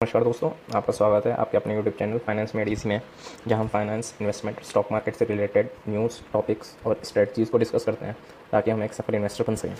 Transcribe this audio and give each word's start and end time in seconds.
नमस्कार 0.00 0.24
दोस्तों, 0.24 0.50
आपका 0.76 0.92
स्वागत 0.92 1.26
है 1.26 1.32
आपके 1.34 1.56
अपने 1.56 1.74
यूट्यूब 1.74 1.94
चैनल 1.98 2.18
फाइनेंस 2.18 2.54
में 2.54 2.60
एडीसी 2.62 2.88
में, 2.88 3.00
जहाँ 3.48 3.60
हम 3.60 3.68
फाइनेंस 3.68 4.14
इन्वेस्टमेंट 4.20 4.62
स्टॉक 4.64 4.92
मार्केट 4.92 5.14
से 5.14 5.24
रिलेटेड 5.24 5.70
न्यूज़ 5.88 6.18
टॉपिक्स 6.32 6.74
और 6.86 7.00
स्ट्रेटजीज़ 7.04 7.50
को 7.50 7.58
डिस्कस 7.58 7.84
करते 7.84 8.06
हैं, 8.06 8.16
ताकि 8.52 8.70
हम 8.70 8.82
एक 8.82 8.92
सफल 8.92 9.14
इन्वेस्टर 9.14 9.44
बन 9.48 9.56
सकें। 9.56 9.74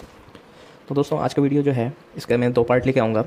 तो 0.88 0.94
दोस्तों, 0.94 1.18
आज 1.20 1.34
का 1.34 1.42
वीडियो 1.42 1.62
जो 1.62 1.72
है, 1.72 1.92
इसका 2.16 2.36
मैं 2.36 2.52
दो 2.52 2.62
पार्ट 2.62 2.86
लेके 2.86 3.00
आऊँगा। 3.00 3.22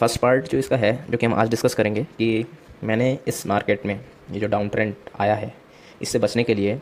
फ़र्स्ट 0.00 0.20
पार्ट 0.20 0.48
जो 0.48 0.58
इसका 0.58 0.76
है, 0.76 0.92
जो 1.10 1.18
कि 1.18 1.26
हम 1.26 1.34
आज 1.34 1.50
डिस्कस 1.50 1.74
करेंगे, 1.74 2.04
कि 2.04 2.46
मैंने 2.84 3.18
इस 3.28 3.46
मार्केट 3.46 3.86
में 3.86 3.98
ये 4.30 4.40
जो 4.40 4.48
डाउन 4.48 4.68
ट्रेंड 4.68 4.94
आया 5.20 5.34
है, 5.34 5.52
इससे 6.02 6.18
बचने 6.18 6.44
के 6.44 6.54
लिए 6.54 6.80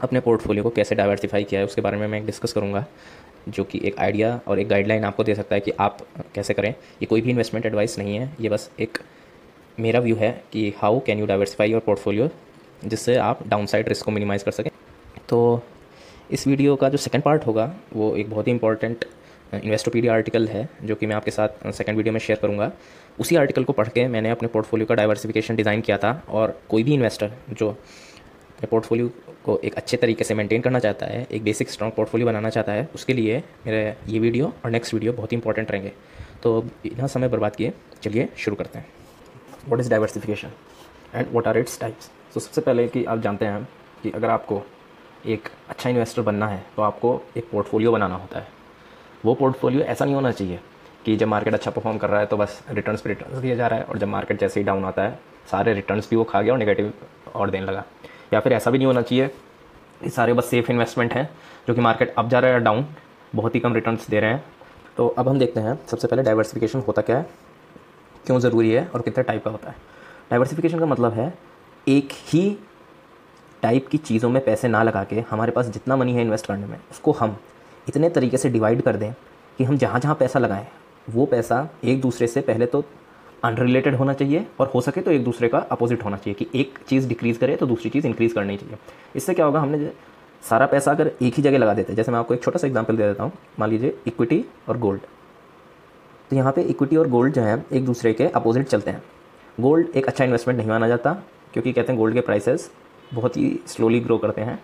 अपने 0.00 0.20
पोर्टफोलियो 0.20 0.64
को 0.64 0.70
कैसे 0.70 0.94
डाइवर्सिफाई 0.94 1.44
किया 1.44 1.60
है, 1.60 1.66
उसके 1.66 1.80
बारे 1.80 1.96
में 1.96 2.06
मैं 2.06 2.24
डिस्कस 2.26 2.52
करूँगा। 2.52 2.86
जो 3.48 3.64
कि 3.64 3.80
एक 3.84 3.98
आइडिया 3.98 4.40
और 4.48 4.58
एक 4.60 4.68
गाइडलाइन 4.68 5.04
आपको 5.04 5.24
दे 5.24 5.34
सकता 5.34 5.54
है 5.54 5.60
कि 5.60 5.72
आप 5.80 5.98
कैसे 6.34 6.54
करें। 6.54 6.68
ये 6.70 7.06
कोई 7.06 7.20
भी 7.20 7.30
इन्वेस्टमेंट 7.30 7.66
एडवाइस 7.66 7.98
नहीं 7.98 8.16
है, 8.16 8.30
ये 8.40 8.48
बस 8.48 8.70
एक 8.80 8.98
मेरा 9.78 10.00
व्यू 10.00 10.16
है 10.16 10.30
कि 10.52 10.72
how 10.78 11.00
can 11.00 11.18
you 11.18 11.26
diversify 11.26 11.70
your 11.70 11.80
portfolio 11.80 12.28
जिससे 12.84 13.16
आप 13.18 13.46
डाउन 13.48 13.66
साइड 13.66 13.88
रिस्क 13.88 14.04
को 14.04 14.10
मिनिमाइज़ 14.10 14.44
कर 14.44 14.50
सकें। 14.50 14.70
तो 15.28 15.62
इस 16.30 16.46
वीडियो 16.46 16.76
का 16.76 16.88
जो 16.88 16.98
सेकंड 16.98 17.22
पार्ट 17.22 17.46
होगा, 17.46 17.74
वो 17.92 18.14
एक 18.16 18.30
बहुत 18.30 18.46
ही 18.46 18.52
इंपॉर्टेंट 18.52 19.04
इन्वेस्टोपीडिया 19.54 20.12
आर्टिकल 20.14 20.46
है, 20.48 20.68
जो 20.84 20.94
कि 20.94 21.06
मैं 21.06 21.16
आपके 21.16 21.30
साथ 21.30 21.72
सेकंड 21.72 21.96
वीडियो 21.96 22.12
में 22.12 22.20
शेयर 22.20 22.38
करूँगा। 22.42 22.70
उसी 23.20 23.36
आर्टिकल 23.36 23.64
को 23.64 23.72
पढ़ 23.72 23.88
के 23.88 24.06
मैंने 24.08 24.30
अपने 24.30 24.48
पोर्टफोलियो 24.48 24.86
का 24.86 24.94
डाइवर्सिफिकेशन 24.94 25.56
डिज़ाइन 25.56 25.80
किया 25.80 25.98
था 25.98 26.22
और 26.28 26.58
कोई 26.70 26.82
भी 26.82 26.94
इन्वेस्टर 26.94 27.32
जो 27.50 27.76
अपने 28.62 28.70
पोर्टफोलियो 28.70 29.08
को 29.44 29.58
एक 29.64 29.74
अच्छे 29.74 29.96
तरीके 29.96 30.24
से 30.24 30.34
मेंटेन 30.34 30.60
करना 30.62 30.78
चाहता 30.78 31.06
है, 31.06 31.26
एक 31.30 31.42
बेसिक 31.44 31.70
स्ट्रॉन्ग 31.70 31.94
पोर्टफोलियो 31.94 32.26
बनाना 32.26 32.50
चाहता 32.50 32.72
है, 32.72 32.88
उसके 32.94 33.12
लिए 33.12 33.42
मेरे 33.66 33.96
ये 34.08 34.18
वीडियो 34.18 34.52
और 34.64 34.70
नेक्स्ट 34.70 34.94
वीडियो 34.94 35.12
बहुत 35.12 35.32
ही 35.32 35.36
इंपॉर्टेंट 35.36 35.70
रहेंगे। 35.70 35.92
तो 36.42 36.60
बिना 36.62 37.06
समय 37.06 37.28
बर्बाद 37.28 37.56
किए, 37.56 37.72
चलिए 38.02 38.28
शुरू 38.36 38.56
करते 38.56 38.78
हैं। 38.78 38.86
What 39.66 39.80
is 39.80 39.90
diversification 39.90 40.50
and 41.14 41.26
what 41.30 41.48
are 41.48 41.58
its 41.58 41.80
types 41.80 42.10
तो 42.34 42.40
सबसे 42.40 42.60
पहले 42.60 42.86
कि 42.88 43.04
आप 43.04 43.20
जानते 43.20 43.46
हैं 43.46 43.66
कि 44.02 44.10
अगर 44.10 44.30
आपको 44.30 44.62
एक 45.26 45.48
अच्छा 45.68 45.90
इन्वेस्टर 45.90 46.22
बनना 46.22 46.48
है 46.48 46.64
तो 46.76 46.82
आपको 46.82 47.20
एक 47.36 47.48
पोर्टफोलियो 47.50 47.92
बनाना 47.92 48.14
होता 48.16 48.38
है। 48.38 48.46
वो 49.24 49.34
पोर्टफोलियो 49.34 49.82
ऐसा 49.84 50.04
नहीं 50.04 50.14
होना 50.14 50.30
चाहिए 50.32 50.60
कि 51.04 51.16
जब 51.16 51.28
मार्केट 51.28 51.54
अच्छा 51.54 51.70
परफॉर्म 51.70 51.98
कर 51.98 52.10
रहा 52.10 52.20
है 52.20 52.26
तो 52.26 52.36
बस 52.36 52.62
रिटर्न 52.70 52.96
पर 52.96 53.08
रिटर्न 53.08 53.40
दिया 53.40 53.56
जा 53.56 53.66
रहा 53.66 53.78
है 53.78 53.84
और 53.84 53.98
जब 53.98 54.08
मार्केट 54.08 54.40
जैसे 54.40 54.60
ही 54.60 54.66
डाउन 54.66 54.84
आता 54.84 55.02
है, 55.02 55.18
सारे 55.50 55.74
रिटर्न्स 55.74 56.10
भी 56.10 56.16
वो 56.16 56.24
खा 56.24 56.42
गया 56.42 56.52
और 56.52 56.58
नेगेटिव 56.58 56.92
और 57.34 57.50
देने 57.50 57.66
लगा। 57.66 57.84
या 58.32 58.40
फिर 58.40 58.52
ऐसा 58.52 58.70
भी 58.70 58.78
नहीं 58.78 58.86
होना 58.86 59.02
चाहिए 59.02 59.24
ये 59.24 60.10
सारे 60.10 60.32
बस 60.32 60.46
सेफ़ 60.46 60.70
इन्वेस्टमेंट 60.72 61.12
हैं, 61.12 61.28
जो 61.68 61.74
कि 61.74 61.80
मार्केट 61.80 62.14
अप 62.18 62.28
जा 62.28 62.38
रहा 62.38 62.52
है 62.52 62.60
डाउन 62.60 62.86
बहुत 63.34 63.54
ही 63.54 63.60
कम 63.60 63.74
रिटर्न 63.74 63.98
दे 64.10 64.20
रहे 64.20 64.30
हैं। 64.30 64.44
तो 64.96 65.06
अब 65.08 65.28
हम 65.28 65.38
देखते 65.38 65.60
हैं, 65.60 65.78
सबसे 65.86 66.08
पहले 66.08 66.22
डाइवर्सिफिकेशन 66.22 66.82
होता 66.86 67.02
क्या 67.02 67.16
है, 67.16 67.26
क्यों 68.26 68.38
ज़रूरी 68.40 68.70
है 68.70 68.86
और 68.86 69.02
कितने 69.02 69.22
टाइप 69.24 69.44
का 69.44 69.50
होता 69.50 69.70
है। 69.70 69.76
डाइवर्सिफिकेशन 70.30 70.78
का 70.78 70.86
मतलब 70.86 71.12
है, 71.12 71.32
एक 71.86 72.08
ही 72.26 72.58
टाइप 73.62 73.86
की 73.88 73.98
चीज़ों 73.98 74.30
में 74.30 74.44
पैसे 74.44 74.68
ना 74.68 74.82
लगा 74.82 75.04
के 75.04 75.24
हमारे 75.30 75.52
पास 75.52 75.66
जितना 75.68 75.96
मनी 75.96 76.14
है 76.14 76.22
इन्वेस्ट 76.22 76.46
करने 76.46 76.66
में, 76.66 76.78
उसको 76.90 77.12
हम 77.12 77.36
इतने 77.88 78.08
तरीके 78.08 78.36
से 78.36 78.48
डिवाइड 78.48 78.82
कर 78.82 78.96
दें 78.96 79.12
कि 79.58 79.64
हम 79.64 79.76
जहाँ 79.78 80.00
जहाँ 80.00 80.14
पैसा 80.14 80.38
लगाएँ, 80.38 80.66
वो 81.10 81.26
पैसा 81.26 81.68
एक 81.84 82.00
दूसरे 82.00 82.26
से 82.26 82.40
पहले 82.40 82.66
तो 82.66 82.84
अनरिलेटेड 83.42 83.94
होना 83.94 84.12
चाहिए 84.14 84.46
और 84.60 84.70
हो 84.74 84.80
सके 84.80 85.00
तो 85.00 85.10
एक 85.10 85.24
दूसरे 85.24 85.48
का 85.48 85.58
अपोजिट 85.70 86.04
होना 86.04 86.16
चाहिए 86.16 86.34
कि 86.34 86.60
एक 86.60 86.78
चीज़ 86.88 87.08
डिक्रीज़ 87.08 87.38
करे 87.38 87.56
तो 87.56 87.66
दूसरी 87.66 87.90
चीज़ 87.90 88.06
इंक्रीज़ 88.06 88.34
करनी 88.34 88.56
चाहिए। 88.56 88.76
इससे 89.16 89.34
क्या 89.34 89.46
होगा, 89.46 89.60
हमने 89.60 89.90
सारा 90.42 90.66
पैसा 90.66 90.90
अगर 90.90 91.10
एक 91.22 91.34
ही 91.34 91.42
जगह 91.42 91.58
लगा 91.58 91.74
देते 91.74 91.92
हैं 91.92 91.96
जैसे 91.96 92.12
मैं 92.12 92.18
आपको 92.18 92.34
एक 92.34 92.42
छोटा 92.42 92.58
सा 92.58 92.66
एग्ज़ाम्पल 92.66 92.96
दे 92.96 93.02
देता 93.02 93.22
हूँ, 93.22 93.32
मान 93.60 93.70
लीजिए 93.70 93.94
इक्विटी 94.06 94.44
और 94.68 94.78
गोल्ड 94.78 95.00
तो 96.30 96.36
यहाँ 96.36 96.52
पे 96.52 96.62
इक्विटी 96.62 96.96
और 96.96 97.08
गोल्ड 97.08 97.34
जो 97.34 97.42
है, 97.42 97.64
एक 97.72 97.84
दूसरे 97.84 98.12
के 98.12 98.26
अपोजिट 98.26 98.66
चलते 98.66 98.90
हैं। 98.90 99.02
गोल्ड 99.58 99.96
एक 99.96 100.06
अच्छा 100.08 100.24
इन्वेस्टमेंट 100.24 100.58
नहीं 100.58 100.68
माना 100.68 100.88
जाता, 100.88 101.12
क्योंकि 101.52 101.72
कहते 101.72 101.92
हैं 101.92 101.98
गोल्ड 101.98 102.14
के 102.14 102.20
प्राइसेस 102.20 102.70
बहुत 103.14 103.36
ही 103.36 103.58
स्लोली 103.68 104.00
ग्रो 104.00 104.18
करते 104.18 104.40
हैं 104.40 104.58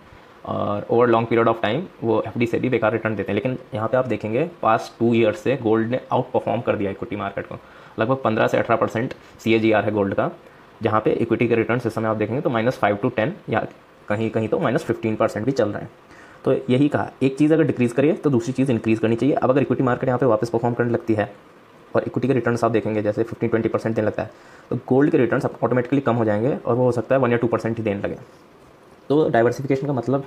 और 0.46 0.86
over 0.90 1.08
long 1.08 1.28
period 1.28 1.48
of 1.48 1.60
time 1.62 1.82
वो 2.03 2.22
एफडी 2.26 2.47
से 2.47 2.58
भी 2.58 2.69
बेकार 2.69 2.92
रिटर्न 2.92 3.16
देते 3.16 3.32
हैं। 3.32 3.34
लेकिन 3.34 3.58
यहाँ 3.74 3.88
पे 3.88 3.97
आप 3.97 4.06
देखेंगे 4.08 4.48
पास्ट 4.62 4.98
टू 4.98 5.12
ईयर्स 5.14 5.41
से 5.41 5.56
गोल्ड 5.62 5.91
ने 5.91 6.00
आउट 6.12 6.30
परफॉर्म 6.32 6.60
कर 6.60 6.76
दिया 6.76 6.91
इक्विटी 6.91 7.16
मार्केट 7.16 7.47
को। 7.47 7.58
लगभग 7.98 8.22
पंद्रह 8.25 8.47
से 8.47 8.59
अठारह 8.59 8.76
परसेंट 8.76 9.14
सी 9.41 9.53
है 9.53 9.91
गोल्ड 9.92 10.14
का, 10.14 10.31
जहाँ 10.82 11.00
पे 11.00 11.10
इक्विटी 11.12 11.48
के 11.48 11.54
रिटर्न 11.56 11.81
इस 11.86 11.94
समय 11.94 12.09
आप 12.09 12.16
देखेंगे 12.16 12.41
तो 12.41 12.50
माइनस 12.50 12.78
फाइव 12.78 12.97
टू 12.97 13.09
टेन 13.10 13.34
या 13.50 13.66
कहीं 14.09 14.31
कहीं 14.31 14.48
तो 14.48 14.59
माइनस 14.59 14.84
फिफ्टीन 14.84 15.16
परसेंट 15.16 15.44
भी 15.47 15.53
चल 15.53 15.69
रहे 15.69 15.82
हैं। 15.82 15.91
तो 16.44 16.53
यही 16.70 16.88
कहा, 16.88 17.10
एक 17.22 17.36
चीज़ 17.38 17.53
अगर 17.54 17.64
डिक्रीज़ 17.64 17.94
करिए 17.94 18.12
तो 18.14 18.31
दूसरी 18.31 18.53
चीज़ 18.53 18.70
इंक्रीज़ 18.72 19.00
करनी 19.00 19.16
चाहिए। 19.16 19.34
अब 19.34 19.50
अगर 19.50 19.62
इक्विटी 19.62 19.82
मार्केट 19.82 20.09
यहाँ 20.09 20.19
पे 20.19 20.26
वापस 20.26 20.50
परफॉर्म 20.50 20.75
करने 20.75 20.92
लगती 20.92 21.14
है 21.14 21.31
और 21.94 22.03
इक्विटी 22.03 22.28
के 22.28 22.34
रिटर्न 22.34 22.59
आप 22.64 22.70
देखेंगे, 22.70 23.03
जैसे 23.03 23.22
फिफ्टीन 23.22 23.50
ट्वेंटी 23.50 23.69
परसेंट 23.69 23.94
देने 23.94 24.06
लगता 24.06 24.22
है 24.22 24.30
तो 24.70 24.76
गोल्ड 24.88 25.10
के 25.10 25.19
रिटर्न 25.19 25.41
आप 25.44 25.65
ऑटोमेटिकली 25.65 26.00
कम 26.00 26.16
हो 26.16 26.25
जाएँगे 26.25 26.56
और 26.56 26.75
वो 26.75 26.84
हो 26.84 26.92
सकता 26.92 27.15
है 27.15 27.20
वन 27.20 27.32
या 27.32 27.36
टू 27.36 27.47
परसेंट 27.47 27.76
ही 27.76 27.84
देने 27.84 28.00
लगे। 28.00 28.19
तो 29.09 29.28
डाइवर्सिफिकेशन 29.30 29.86
का 29.86 29.92
मतलब 29.92 30.25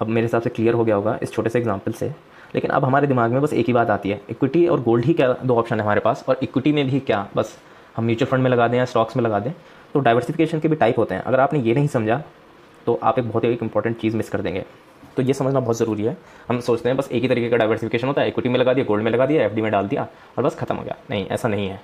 अब 0.00 0.08
मेरे 0.08 0.26
हिसाब 0.26 0.42
से 0.42 0.50
क्लियर 0.50 0.74
हो 0.74 0.84
गया 0.84 0.96
होगा 0.96 1.18
इस 1.22 1.32
छोटे 1.32 1.50
से 1.50 1.58
एग्ज़ाम्पल 1.58 1.92
से। 1.92 2.12
लेकिन 2.56 2.70
अब 2.70 2.84
हमारे 2.84 3.06
दिमाग 3.06 3.32
में 3.32 3.40
बस 3.42 3.52
एक 3.52 3.66
ही 3.66 3.72
बात 3.72 3.90
आती 3.90 4.10
है 4.10 4.20
इक्विटी 4.30 4.66
और 4.66 4.80
गोल्ड 4.82 5.04
ही 5.04 5.14
क्या 5.14 5.32
दो 5.34 5.56
ऑप्शन 5.56 5.76
है 5.76 5.82
हमारे 5.82 6.00
पास? 6.00 6.24
और 6.28 6.38
इक्विटी 6.42 6.72
में 6.72 6.84
भी 6.86 7.00
क्या? 7.00 7.26
बस 7.36 7.56
हम 7.96 8.04
म्यूचुअल 8.04 8.30
फंड 8.30 8.42
में 8.42 8.50
लगा 8.50 8.68
दें 8.68 8.78
या 8.78 8.84
स्टॉक्स 8.84 9.16
में 9.16 9.22
लगा 9.24 9.38
दें 9.38 9.52
तो 9.94 10.00
डाइवर्सिफिकेशन 10.00 10.60
के 10.60 10.68
भी 10.68 10.76
टाइप 10.76 10.98
होते 10.98 11.14
हैं। 11.14 11.22
अगर 11.22 11.40
आपने 11.40 11.60
ये 11.60 11.74
नहीं 11.74 11.86
समझा 11.88 12.22
तो 12.86 12.98
आप 13.02 13.18
एक 13.18 13.28
बहुत 13.28 13.44
ही 13.44 13.50
इंपॉर्टेंट 13.52 13.98
चीज़ 14.00 14.16
मिस 14.16 14.28
कर 14.28 14.40
देंगे। 14.40 14.64
तो 15.16 15.22
ये 15.22 15.32
समझना 15.34 15.60
बहुत 15.60 15.78
ज़रूरी 15.78 16.04
है। 16.04 16.16
हम 16.48 16.60
सोचते 16.60 16.88
हैं 16.88 16.96
बस 16.98 17.08
एक 17.12 17.22
ही 17.22 17.28
तरीके 17.28 17.48
का 17.50 17.56
डाइवर्सिफिकेशन 17.56 18.06
होता 18.06 18.22
है। 18.22 18.28
इक्विटी 18.28 18.48
में 18.48 18.58
लगा 18.58 18.72
दिया 18.72 18.84
गोल्ड 18.84 19.04
में 19.04 19.10
लगा 19.10 19.26
दिया 19.26 19.44
एफडी 19.44 19.62
में 19.62 19.70
डाल 19.72 19.88
दिया 19.88 20.06
और 20.38 20.44
बस 20.44 20.56
खत्म 20.56 20.76
हो 20.76 20.82
गया। 20.82 20.96
नहीं, 21.10 21.26
ऐसा 21.26 21.48
नहीं 21.48 21.68
है। 21.68 21.80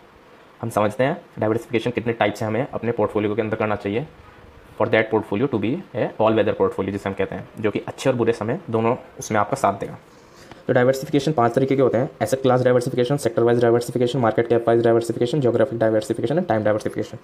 हम 0.63 0.71
समझते 0.71 1.05
हैं 1.05 1.17
डाइवर्सिफिकेशन 1.39 1.91
कितने 1.91 2.13
टाइप 2.13 2.35
से 2.35 2.45
हमें 2.45 2.67
अपने 2.67 2.93
पोर्टफोलियो 2.93 3.35
के 3.35 3.43
अंदर 3.43 3.57
करना 3.57 3.77
चाहिए। 3.77 4.07
For 4.79 4.89
that 4.89 5.11
portfolio 5.11 5.47
to 5.47 5.59
be 5.59 5.77
a 5.95 6.11
all 6.21 6.35
weather 6.35 6.53
portfolio 6.53 6.93
जिसे 6.93 7.09
हम 7.09 7.15
कहते 7.15 7.35
हैं, 7.35 7.49
जो 7.61 7.71
कि 7.71 7.79
अच्छे 7.79 8.11
और 8.11 8.17
बुरे 8.17 8.33
समय 8.33 8.61
दोनों 8.71 8.97
उसमें 9.19 9.39
आपका 9.41 9.57
साथ 9.57 9.73
देगा। 9.73 9.99
तो 10.69 10.73
डाइवर्सिफिकेशन 10.73 11.33
पाँच 11.33 11.55
तरीके 11.55 11.77
के 11.77 11.83
होते 11.83 11.99
हैं 11.99 12.11
asset 12.23 12.43
class 12.43 12.63
diversification 12.63 13.17
sector 13.19 13.43
wise 13.43 13.61
diversification 13.63 14.19
market 14.19 14.49
cap 14.49 14.69
wise 14.69 14.83
diversification 14.85 15.41
geographic 15.41 15.79
diversification 15.79 16.39
and 16.39 16.47
time 16.47 16.65
diversification 16.65 17.19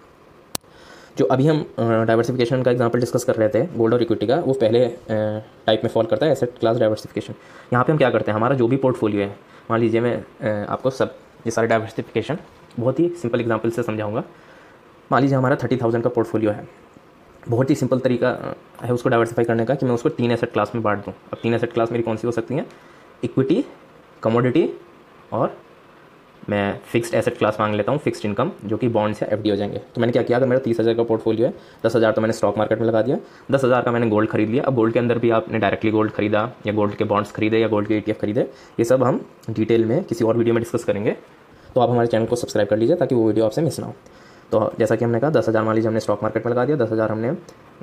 जो 1.19 1.25
अभी 1.27 1.47
हम 1.47 1.65
डाइवर्सिफिकेशन 1.79 2.63
का 2.63 2.71
एग्जांपल 2.71 3.01
डिस्कस 3.01 3.25
कर 3.25 3.37
रहे 3.37 3.49
थे 3.49 3.63
गोल्ड 3.77 3.95
और 3.95 4.03
इक्विटी 4.03 4.27
का, 4.27 4.37
वो 4.37 4.53
पहले 4.55 4.87
टाइप 5.09 5.81
में 5.85 5.91
फॉल 5.91 6.07
करता 6.07 6.27
है 6.27 6.33
एसेट 6.33 6.59
क्लास 6.59 6.77
डाइवर्सिफिकेशन 6.77 7.35
यहाँ 7.73 7.85
पे 7.85 7.93
हम 7.93 7.99
क्या 7.99 8.11
करते 8.11 8.31
हैं, 8.31 8.37
हमारा 8.37 8.55
जो 8.57 8.69
भी 8.69 8.77
पोर्टफोलियो 8.77 9.23
है, 9.23 9.35
मान 9.71 9.81
लीजिए 9.81 10.01
मैं 10.01 10.67
आपको 10.67 10.91
सब, 10.91 11.15
ये 11.47 11.51
सारे 11.51 11.69
डाइवर्सिफिकेशन 11.69 12.39
बहुत 12.79 13.01
ही 13.01 13.09
सिंपल 13.23 13.41
एग्ज़ाम्पल 13.41 13.71
से 13.71 13.83
समझाऊँगा। 13.83 14.23
मान 15.11 15.23
लीजिए 15.23 15.37
हमारा 15.37 15.57
थर्टी 15.63 15.77
थाउज़ेंड 15.77 16.05
का 16.05 16.11
पोर्टफोलियो 16.11 16.51
है, 16.51 16.67
बहुत 17.49 17.71
ही 17.71 17.75
सिंपल 17.75 17.99
तरीका 18.01 18.37
है 18.83 18.93
उसको 18.93 19.09
डाइवर्सिफाई 19.09 19.45
करने 19.45 19.65
का 19.67 19.75
कि 19.75 19.87
मैं 19.87 19.95
उसको 19.95 20.09
तीन 20.11 20.33
एसेट 20.33 20.53
क्लास 20.53 20.73
में 20.75 20.83
बांट 20.83 21.05
दूँ। 21.05 21.15
अब 21.33 21.39
तीन 21.43 21.55
एसेट 21.55 21.73
क्लास 21.73 21.93
मेरी 21.93 22.03
कौन 22.03 22.17
सी 22.17 22.27
हो 22.27 22.33
सकती 22.33 22.55
हैं? 22.55 22.67
इक्विटी 23.23 23.65
कमोडिटी 24.23 24.69
और 25.33 25.57
मैं 26.49 26.79
फिक्स्ड 26.93 27.15
एसेट 27.15 27.37
क्लास 27.39 27.57
मांग 27.61 27.75
लेता 27.75 27.93
हूँ 27.93 28.01
फिक्स्ड 28.01 28.25
इनकम 28.25 28.51
जो 28.65 28.77
कि 28.77 28.89
बॉन्ड्स 28.89 29.23
या 29.23 29.29
एफडी 29.33 29.51
हो 29.51 29.57
जाएँगे। 29.57 29.79
तो 29.95 30.01
मैंने 30.01 30.13
क्या 30.13 30.23
किया? 30.23 30.39
अगर 30.39 30.47
मेरा 30.47 30.61
तीस 30.61 30.81
हज़ार 30.81 30.95
का 30.95 31.03
पोर्टफोलियो 31.03 31.47
है, 31.47 31.55
दस 31.87 31.97
हज़ार 31.97 32.13
तो 32.13 32.21
मैंने 32.21 32.33
स्टॉक 32.33 32.59
मार्केट 32.59 32.81
में 32.81 32.87
लगा 32.87 33.03
दिया। 33.03 33.19
दस 33.51 33.65
हज़ार 33.65 33.83
का 33.83 33.93
मैंने 33.93 34.09
गोल्ड 34.09 34.31
खरीद 34.31 34.49
लिया। 34.49 34.63
अब 34.63 34.75
गोल्ड 34.75 34.93
के 34.93 34.99
अंदर 34.99 35.19
भी 35.19 35.31
आपने 35.31 35.59
डायरेक्टली 35.59 35.91
गोल्ड 35.91 36.13
खरीदा, 36.13 36.51
या 36.67 36.73
गोल्ड 36.73 36.95
के 36.95 37.05
बॉन्ड्स 37.05 37.33
खरीदे, 37.33 37.59
या 37.59 37.69
गोल्ड 37.69 37.89
के 37.89 37.97
ई 37.99 38.13
खरीदे, 38.13 38.41
ये 38.79 38.85
सब 38.85 39.03
हम 39.03 39.25
डिटेल 39.51 39.85
में 39.85 40.03
किसी 40.05 40.25
और 40.25 40.37
वीडियो 40.37 40.55
में 40.55 40.63
डिस्कस 40.63 40.85
करेंगे। 40.85 41.17
तो 41.75 41.81
आप 41.81 41.91
हमारे 41.91 42.09
चैनल 42.09 42.27
को 42.27 42.37
सब्सक्राइब 42.37 42.69
कर 42.69 42.77
लीजिए, 42.77 42.97
ताकि 42.97 43.15
वो 43.15 43.27
वीडियो 43.27 43.45
आपसे 43.45 43.63
मिस 43.63 43.81
ना 43.81 43.87
हो। 43.87 43.95
तो 44.53 44.73
जैसा 44.79 44.97
कि 44.97 45.05
हमने 45.05 45.19
कहा, 45.21 45.31
दस 45.31 45.49
हज़ार 45.49 45.65
मान 45.65 45.75
लीजिए 45.75 45.89
हमने 45.89 46.01
स्टॉक 46.01 46.23
मार्केट 46.23 46.45
में 46.47 46.53
लगा 46.53 46.65
दिया, 46.65 46.77
दस 46.77 46.93
हज़ार 46.93 47.13
हमने 47.13 47.33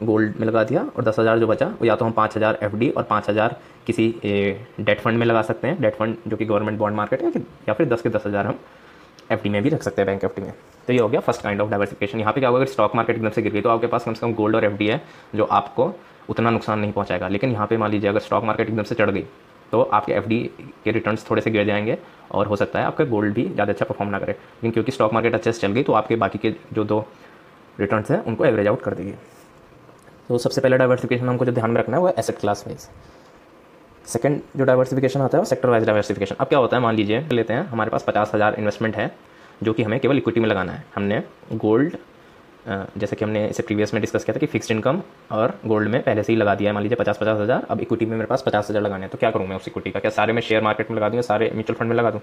गोल्ड 0.03 0.39
में 0.39 0.45
लगा 0.47 0.63
दिया 0.63 0.85
और 0.95 1.03
दस 1.03 1.19
हज़ार 1.19 1.39
जो 1.39 1.47
बचा, 1.47 1.65
वो 1.71 1.85
या 1.85 1.95
तो 1.95 2.05
हम 2.05 2.11
पाँच 2.11 2.37
हज़ार 2.37 2.57
एफ़ 2.63 2.75
डी 2.75 2.89
और 2.89 3.03
पाँच 3.03 3.29
हज़ार 3.29 3.55
किसी 3.87 4.07
डेट 4.23 5.01
फंड 5.01 5.17
में 5.17 5.25
लगा 5.25 5.41
सकते 5.41 5.67
हैं। 5.67 5.81
डेट 5.81 5.95
फंड 5.95 6.15
जो 6.27 6.37
कि 6.37 6.45
गवर्नमेंट 6.45 6.79
बॉन्ड 6.79 6.97
मार्केट 6.97 7.21
है, 7.23 7.31
या 7.67 7.73
फिर 7.73 7.87
दस 7.87 8.01
के 8.01 8.09
दस 8.09 8.23
हज़ार 8.27 8.47
हम 8.47 8.59
एफ़ 9.31 9.43
डी 9.43 9.49
में 9.49 9.61
भी 9.63 9.69
रख 9.69 9.83
सकते 9.83 10.01
हैं 10.01 10.07
बैंक 10.07 10.23
एफ़ 10.23 10.35
डी 10.35 10.41
में। 10.41 10.53
तो 10.87 10.93
ये 10.93 10.99
हो 10.99 11.07
गया 11.09 11.19
फ़र्स्ट 11.19 11.41
काइंड 11.41 11.61
ऑफ़ 11.61 11.69
डाइवर्सिफिकेशन 11.69 12.19
यहाँ 12.19 12.33
पे 12.33 12.39
क्या 12.39 12.49
होगा, 12.49 12.61
अगर 12.61 12.71
स्टॉक 12.71 12.95
मार्केट 12.95 13.15
एकदम 13.15 13.29
से 13.29 13.41
गिर 13.41 13.53
गई 13.53 13.61
तो 13.61 13.69
आपके 13.69 13.87
पास 13.87 14.05
कम 14.05 14.13
से 14.13 14.21
कम 14.21 14.33
गोल्ड 14.33 14.55
और 14.55 14.65
एफ़ 14.65 14.73
डी 14.73 14.87
है, 14.87 15.01
जो 15.35 15.43
आपको 15.45 15.93
उतना 16.29 16.49
नुकसान 16.49 16.79
नहीं 16.79 16.91
पहुँचाएगा। 16.91 17.27
लेकिन 17.27 17.51
यहाँ 17.51 17.67
पे 17.67 17.77
मान 17.77 17.91
लीजिए, 17.91 18.09
अगर 18.09 18.19
स्टॉक 18.21 18.43
मार्केट 18.43 18.69
एकदम 18.69 18.83
से 18.83 18.95
चढ़ 18.95 19.09
गई 19.11 19.25
तो 19.71 19.81
आपके 19.83 20.13
एफडी 20.13 20.39
के 20.85 20.91
रिटर्न्स 20.91 21.29
थोड़े 21.29 21.41
से 21.41 21.51
गिर 21.51 21.65
जाएँगे 21.65 21.97
और 22.31 22.47
हो 22.47 22.55
सकता 22.55 22.79
है 22.79 22.85
आपका 22.85 23.05
गोल्ड 23.05 23.33
भी 23.33 23.43
ज़्यादा 23.45 23.73
अच्छा 23.73 23.85
परफॉर्म 23.85 24.11
ना 24.11 24.19
करे। 24.19 24.31
लेकिन 24.31 24.71
क्योंकि 24.71 24.91
स्टॉक 24.91 25.13
मार्केट 25.13 25.35
अच्छे 25.35 25.51
से 25.51 25.61
चल 25.61 25.71
गई 25.73 25.83
तो 25.83 25.93
आपके 25.93 26.15
बाकी 26.15 26.37
के 26.39 26.53
जो 26.73 26.83
दो 26.83 27.05
रिटर्न्स 27.79 28.11
हैं, 28.11 28.23
उनको 28.23 28.45
एवरेज 28.45 28.67
आउट 28.67 28.81
कर 28.81 28.93
देगी। 28.93 29.13
तो 30.29 30.37
सबसे 30.37 30.61
पहले 30.61 30.77
डाइवर्सिफिकेशन 30.77 31.29
हमको 31.29 31.45
जो 31.45 31.51
ध्यान 31.51 31.71
में 31.71 31.81
रखना 31.81 31.97
है, 31.97 32.01
वो 32.01 32.09
एसेट 32.09 32.37
क्लास 32.37 32.63
वाइज 32.67 32.87
सेकंड 34.05 34.41
जो 34.57 34.65
डाइवर्सिफिकेशन 34.65 35.21
आता 35.21 35.37
है, 35.37 35.41
वो 35.41 35.45
सेक्टर 35.45 35.69
वाइज 35.69 35.85
डाइवर्सिफिकेशन 35.85 36.35
अब 36.39 36.47
क्या 36.47 36.59
होता 36.59 36.77
है, 36.77 36.83
मान 36.83 36.95
लीजिए, 36.95 37.19
लेते 37.31 37.53
हैं, 37.53 37.67
हमारे 37.67 37.89
पास 37.89 38.03
पचास 38.07 38.31
हज़ार 38.35 38.55
इन्वेस्टमेंट 38.55 38.95
है, 38.95 39.11
जो 39.63 39.73
कि 39.73 39.83
हमें 39.83 39.99
केवल 39.99 40.17
इक्विटी 40.17 40.39
में 40.39 40.47
लगाना 40.49 40.71
है। 40.71 40.83
हमने 40.95 41.21
गोल्ड 41.53 41.97
जैसे 42.67 43.15
कि 43.15 43.25
हमने 43.25 43.45
इसे 43.47 43.63
प्रीवियस 43.63 43.93
में 43.93 43.99
डिस्कस 44.01 44.23
किया 44.23 44.35
था 44.35 44.39
कि 44.39 44.45
फिक्स्ड 44.45 44.71
इनकम 44.71 45.01
और 45.31 45.53
गोल्ड 45.65 45.89
में 45.89 46.01
पहले 46.03 46.23
से 46.23 46.33
ही 46.33 46.37
लगा 46.39 46.55
दिया 46.55 46.69
है। 46.69 46.73
मान 46.73 46.83
लीजिए 46.83 46.95
पचास 46.95 47.17
पचास 47.17 47.39
हज़ार, 47.39 47.65
अब 47.69 47.81
इक्विटी 47.81 48.05
में 48.05 48.15
मेरे 48.17 48.27
पास 48.27 48.43
पचास 48.45 48.69
हज़ार 48.69 48.83
लगाने 48.83 49.01
हैं। 49.01 49.09
तो 49.09 49.17
क्या 49.17 49.31
करूँ 49.31 49.47
मैं 49.47 49.55
उस 49.55 49.67
इक्विटी 49.67 49.91
का? 49.91 49.99
क्या 49.99 50.11
सारे 50.11 50.33
मैं 50.33 50.41
शेयर 50.41 50.63
मार्केट 50.63 50.91
में 50.91 50.97
लगा 50.97 51.09
दूँ 51.09 51.21
सारे 51.23 51.51
म्यूचुअल 51.53 51.79
फंड 51.79 51.89
में 51.89 51.95
लगा 51.95 52.11
दूँ? 52.11 52.21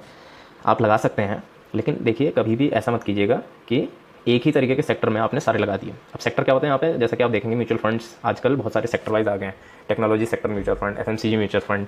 आप 0.67 0.83
लगा 0.83 0.97
सकते 0.99 1.23
हैं, 1.23 1.43
लेकिन 1.75 1.99
देखिए, 2.03 2.31
कभी 2.31 2.57
भी 2.57 2.69
ऐसा 2.71 2.93
मत 2.93 3.03
कीजिएगा 3.03 3.37
कि 3.69 3.89
एक 4.29 4.43
ही 4.45 4.53
तरीके 4.53 4.75
के 4.75 4.83
सेक्टर 4.83 5.09
में 5.09 5.21
आपने 5.21 5.41
सारे 5.41 5.59
लगा 5.59 5.77
दिए। 5.77 5.91
अब 5.91 6.21
सेक्टर 6.21 6.45
क्या 6.45 6.55
होते 6.55 6.67
हैं 6.67 6.71
यहाँ 6.71 6.79
पे? 6.81 6.99
जैसे 6.99 7.17
कि 7.17 7.23
आप 7.23 7.31
देखेंगे 7.31 7.57
म्यूचुअल 7.57 7.79
फंड्स 7.81 8.17
आजकल 8.25 8.57
बहुत 8.57 8.73
सारे 8.73 8.87
सेक्टर 8.87 9.13
वाइज 9.13 9.29
आ 9.29 9.37
गए 9.37 9.47
हैं। 9.47 9.55
Technology 9.89 10.27
sector 10.27 10.51
mutual 10.51 10.77
fund 10.77 10.99
FMCG 10.99 11.37
mutual 11.37 11.63
fund 11.63 11.87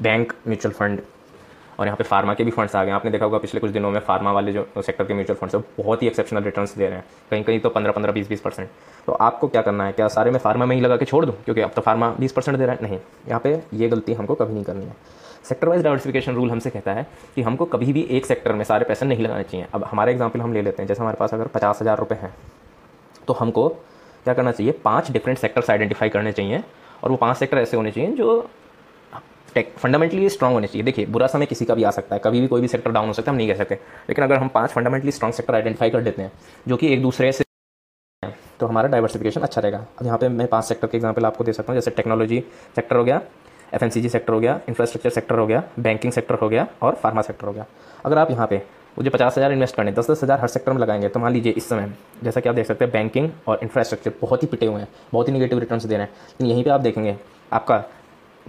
bank 0.00 0.32
mutual 0.46 0.74
fund 0.74 1.00
और 1.78 1.86
यहाँ 1.86 1.96
पे 1.96 2.04
फार्मा 2.04 2.34
के 2.34 2.44
भी 2.44 2.50
फंड्स 2.50 2.74
आ 2.76 2.84
गए 2.84 2.90
आपने 2.90 3.10
देखा 3.10 3.24
होगा 3.24 3.38
पिछले 3.38 3.60
कुछ 3.60 3.70
दिनों 3.70 3.90
में 3.90 3.98
फार्मा 4.00 4.32
वाले 4.32 4.52
जो 4.52 4.66
सेक्टर 4.76 5.04
के 5.04 5.14
म्यूचुअल 5.14 5.36
फंड्स 5.38 5.54
है 5.54 5.60
बहुत 5.76 6.02
ही 6.02 6.06
एक्सेप्शनल 6.06 6.42
रिटर्न्स 6.42 6.76
दे 6.76 6.86
रहे 6.86 6.98
हैं। 6.98 7.04
कहीं 7.30 7.44
कहीं 7.44 7.60
तो 7.60 7.70
पंद्रह 7.70 7.92
पंद्रह, 7.92 8.12
बीस 8.12 8.28
बीस 8.28 8.40
परसेंट 8.40 8.68
तो 9.06 9.12
आपको 9.12 9.48
क्या 9.48 9.62
करना 9.62 9.84
है? 9.86 9.92
क्या 9.92 10.08
सारे 10.08 10.30
में 10.30 10.38
फार्मा 10.38 10.66
में 10.66 10.74
ही 10.76 10.82
लगा 10.82 10.96
के 10.96 11.04
छोड़ 11.04 11.24
दूँ? 11.24 11.34
क्योंकि 11.44 11.60
अब 11.60 11.70
तो 11.70 11.82
फार्मा 11.82 12.10
बीस 12.20 12.32
परसेंट 12.32 12.58
दे 12.58 12.66
रहा 12.66 12.74
है। 12.74 12.82
नहीं, 12.82 12.98
यहाँ 13.28 13.40
पे 13.40 13.60
ये 13.74 13.88
गलती 13.88 14.14
हमको 14.14 14.34
कभी 14.34 14.54
नहीं 14.54 14.64
करनी 14.64 14.84
है। 14.84 14.96
सेक्टर 15.44 15.68
वाइज 15.68 15.82
डाइवर्सिफिकेशन 15.82 16.34
रूल 16.34 16.50
हमसे 16.50 16.70
कहता 16.70 16.92
है 16.92 17.06
कि 17.34 17.42
हमको 17.42 17.64
कभी 17.66 17.92
भी 17.92 18.06
एक 18.10 18.26
सेक्टर 18.26 18.52
में 18.52 18.64
सारे 18.64 18.84
पैसे 18.84 19.06
नहीं 19.06 19.22
लगाने 19.22 19.42
चाहिए। 19.44 19.66
अब 19.74 19.84
हमारे 19.84 20.12
एग्ज़ाम्पल 20.12 20.40
हम 20.40 20.52
ले 20.52 20.62
लेते 20.62 20.82
हैं। 20.82 20.88
जैसे 20.88 21.00
हमारे 21.00 21.16
पास 21.16 21.34
अगर 21.34 21.46
पचास 21.48 21.82
हज़ार 21.82 21.98
रुपये 21.98 22.18
हैं 22.18 22.34
तो 23.26 23.32
हमको 23.34 23.68
क्या 23.68 24.34
करना 24.34 24.52
चाहिए? 24.52 24.72
पाँच 24.84 25.10
डिफरेंट 25.10 25.38
सेक्टर्स 25.38 25.70
आइडेंटिफाई 25.70 26.08
करने 26.08 26.32
चाहिए 26.32 26.62
और 27.04 27.10
वो 27.10 27.16
पाँच 27.16 27.36
सेक्टर 27.36 27.58
ऐसे 27.58 27.76
होने 27.76 27.90
चाहिए 27.90 28.10
जो 28.12 28.38
टेक 29.54 29.72
फंडामेंटली 29.78 30.28
स्ट्रॉन्ग 30.28 30.54
होने 30.54 30.66
चाहिए। 30.66 30.84
देखिए, 30.84 31.06
बुरा 31.06 31.26
समय 31.26 31.46
किसी 31.46 31.64
का 31.64 31.74
भी 31.74 31.84
आ 31.84 31.90
सकता 31.90 32.14
है, 32.14 32.20
कभी 32.24 32.40
भी 32.40 32.46
कोई 32.46 32.60
भी 32.60 32.68
सेक्टर 32.68 32.90
डाउन 32.90 33.06
हो 33.06 33.12
सकता 33.12 33.30
है, 33.30 33.34
हम 33.34 33.38
नहीं 33.38 33.48
कह 33.48 33.54
सकते। 33.54 33.74
लेकिन 34.08 34.24
अगर 34.24 34.36
हम 34.36 34.48
पाँच 34.48 34.70
फंडामेंटली 34.70 35.10
स्ट्रॉन्ग 35.12 35.34
सेक्टर 35.34 35.54
आइडेंटिफाई 35.54 35.90
कर 35.90 36.00
देते 36.00 36.22
हैं, 36.22 36.32
जो 36.68 36.76
कि 36.76 36.92
एक 36.92 37.02
दूसरे 37.02 37.32
से 37.32 37.44
तो 38.60 38.66
हमारा 38.66 38.88
डाइवर्सिफिकेशन 38.88 39.40
अच्छा 39.40 39.60
रहेगा। 39.60 39.84
अब 39.98 40.06
यहाँ 40.06 40.18
पे 40.18 40.28
मैं 40.28 40.46
पाँच 40.48 40.64
सेक्टर 40.64 40.86
के 40.86 40.96
एग्जांपल 40.96 41.26
आपको 41.26 41.44
दे 41.44 41.52
सकता 41.52 41.72
हूँ, 41.72 41.76
जैसे 41.76 41.90
टेक्नोलॉजी 41.92 42.42
सेक्टर 42.76 42.96
हो 42.96 43.04
गया 43.04 43.20
एफ़ 43.74 43.84
सेक्टर 43.84 44.32
हो 44.32 44.40
गया 44.40 44.60
इंफ्रास्ट्रक्चर 44.68 45.10
सेक्टर 45.10 45.38
हो 45.38 45.46
गया 45.46 45.62
बैंकिंग 45.78 46.12
सेक्टर 46.12 46.34
हो 46.34 46.48
गया 46.48 46.66
और 46.82 46.94
फार्मा 46.94 47.22
सेक्टर 47.22 47.46
हो 47.46 47.52
गया। 47.52 47.66
अगर 48.04 48.18
आप 48.18 48.30
यहाँ 48.30 48.46
पे 48.46 48.62
मुझे 48.96 49.10
पचास 49.10 49.36
हज़ार 49.38 49.52
इन्वेस्ट 49.52 49.76
करने 49.76 49.92
दस 49.92 50.10
दस 50.10 50.22
हज़ार 50.22 50.40
हर 50.40 50.48
सेक्टर 50.48 50.72
में 50.72 50.80
लगाएँगे 50.80 51.08
तो 51.08 51.20
मान 51.20 51.32
लीजिए 51.32 51.52
इस 51.52 51.68
समय, 51.68 51.92
जैसा 52.24 52.40
कि 52.40 52.48
आप 52.48 52.54
देख 52.54 52.66
सकते 52.66 52.84
हैं 52.84 52.92
बैंकिंग 52.92 53.30
और 53.48 53.60
इंफ्रास्ट्रक्चर 53.62 54.12
बहुत 54.20 54.42
ही 54.42 54.48
पिटे 54.48 54.66
हुए 54.66 54.80
हैं, 54.80 54.88
बहुत 55.12 55.28
ही 55.28 55.32
निगेटिव 55.32 55.58
रिटर्न 55.58 55.80
दे 55.80 55.96
रहे 55.96 55.98
हैं। 55.98 56.12
लेकिन 56.12 56.46
यहीं 56.46 56.64
पर 56.64 56.70
आप 56.70 56.80
देखेंगे, 56.80 57.16
आपका 57.52 57.82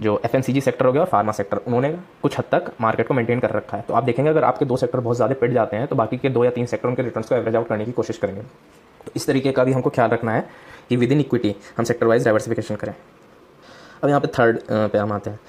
जो 0.00 0.20
एफ़ 0.24 0.36
सेक्टर 0.40 0.86
हो 0.86 0.92
गया 0.92 1.02
और 1.02 1.08
फार्मा 1.08 1.32
सेक्टर 1.32 1.56
उन्होंने 1.58 1.90
कुछ 2.22 2.38
हद 2.38 2.44
तक 2.52 2.70
मार्केट 2.80 3.08
को 3.08 3.14
मेंटेन 3.14 3.40
कर 3.40 3.50
रखा 3.50 3.76
है। 3.76 3.82
तो 3.82 3.94
आप 3.94 4.04
देखेंगे, 4.04 4.30
अगर 4.30 4.44
आपके 4.44 4.64
दो 4.64 4.76
सेक्टर 4.76 5.00
बहुत 5.00 5.16
ज़्यादा 5.16 5.34
पिट 5.40 5.52
जाते 5.52 5.76
हैं 5.76 5.86
तो 5.86 5.96
बाकी 5.96 6.16
के 6.18 6.28
दो 6.28 6.44
या 6.44 6.50
तीन 6.50 6.66
सेक्टर 6.66 6.88
उनके 6.88 7.02
रिटर्न 7.02 7.22
को 7.22 7.34
एवरेज 7.34 7.56
आउट 7.56 7.68
करने 7.68 7.84
की 7.84 7.92
कोशिश 7.92 8.18
करेंगे। 8.18 8.42
तो 9.00 9.12
इस 9.16 9.26
तरीके 9.26 9.52
का 9.52 9.64
भी 9.64 9.72
हमको 9.72 9.90
ख्याल 9.90 10.10
रखना 10.10 10.32
है 10.32 10.48
कि 10.88 10.96
विद 10.96 11.12
इन 11.12 11.20
इक्विटी 11.20 11.54
हम 11.76 11.84
सेक्टर 11.84 12.06
वाइज 12.06 12.24
डाइवर्सिफिकेशन 12.24 12.76
करें। 12.76 12.94
अब 14.02 14.08
यहाँ 14.08 14.20
पे 14.20 14.28
थर्ड 14.38 14.60
पे 14.68 14.98
हम 14.98 15.12
आते 15.12 15.30
हैं। 15.30 15.40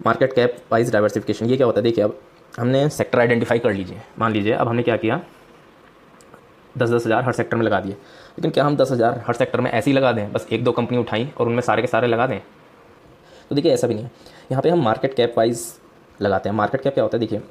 मार्केट 0.00 0.32
कैप 0.32 0.56
वाइज 0.72 0.92
डाइवर्सिफिकेशन 0.92 1.46
ये 1.46 1.56
क्या 1.56 1.66
होता 1.66 1.78
है? 1.78 1.84
देखिए, 1.84 2.04
अब 2.04 2.18
हमने 2.52 2.88
सेक्टर 2.90 3.20
आइडेंटिफाई 3.20 3.58
कर 3.58 3.72
लीजिए। 3.72 4.00
मान 4.18 4.32
लीजिए, 4.32 4.52
अब 4.52 4.68
हमने 4.68 4.82
क्या 4.82 4.96
किया? 4.96 5.20
दस 6.74 6.90
दस 6.90 7.06
हज़ार 7.06 7.24
हर 7.24 7.32
सेक्टर 7.32 7.56
में 7.56 7.64
लगा 7.64 7.80
दिए। 7.80 7.92
लेकिन 7.92 8.50
क्या 8.50 8.64
हम 8.64 8.76
दस 8.76 8.90
हज़ार 8.92 9.22
हर 9.26 9.34
सेक्टर 9.34 9.60
में 9.60 9.70
ऐसे 9.70 9.90
ही 9.90 9.96
लगा 9.96 10.12
दें? 10.12 10.32
बस 10.32 10.46
एक 10.52 10.64
दो 10.64 10.72
कंपनी 10.72 10.98
उठाई 10.98 11.28
और 11.38 11.46
उनमें 11.46 11.60
सारे 11.62 11.82
के 11.82 11.88
सारे 11.88 12.06
लगा 12.06 12.26
दें? 12.26 12.40
तो 13.50 13.54
देखिए, 13.54 13.72
ऐसा 13.72 13.86
भी 13.86 13.94
नहीं 13.94 14.04
है। 14.04 14.10
यहाँ 14.50 14.62
पे 14.62 14.70
हम 14.70 14.82
मार्केट 14.82 15.14
कैप 15.14 15.34
वाइज 15.38 15.66
लगाते 16.20 16.48
हैं। 16.48 16.56
मार्केट 16.56 16.82
कैप 16.82 16.94
क्या 16.94 17.04
होता 17.04 17.16
है? 17.16 17.20
देखिए 17.20 17.42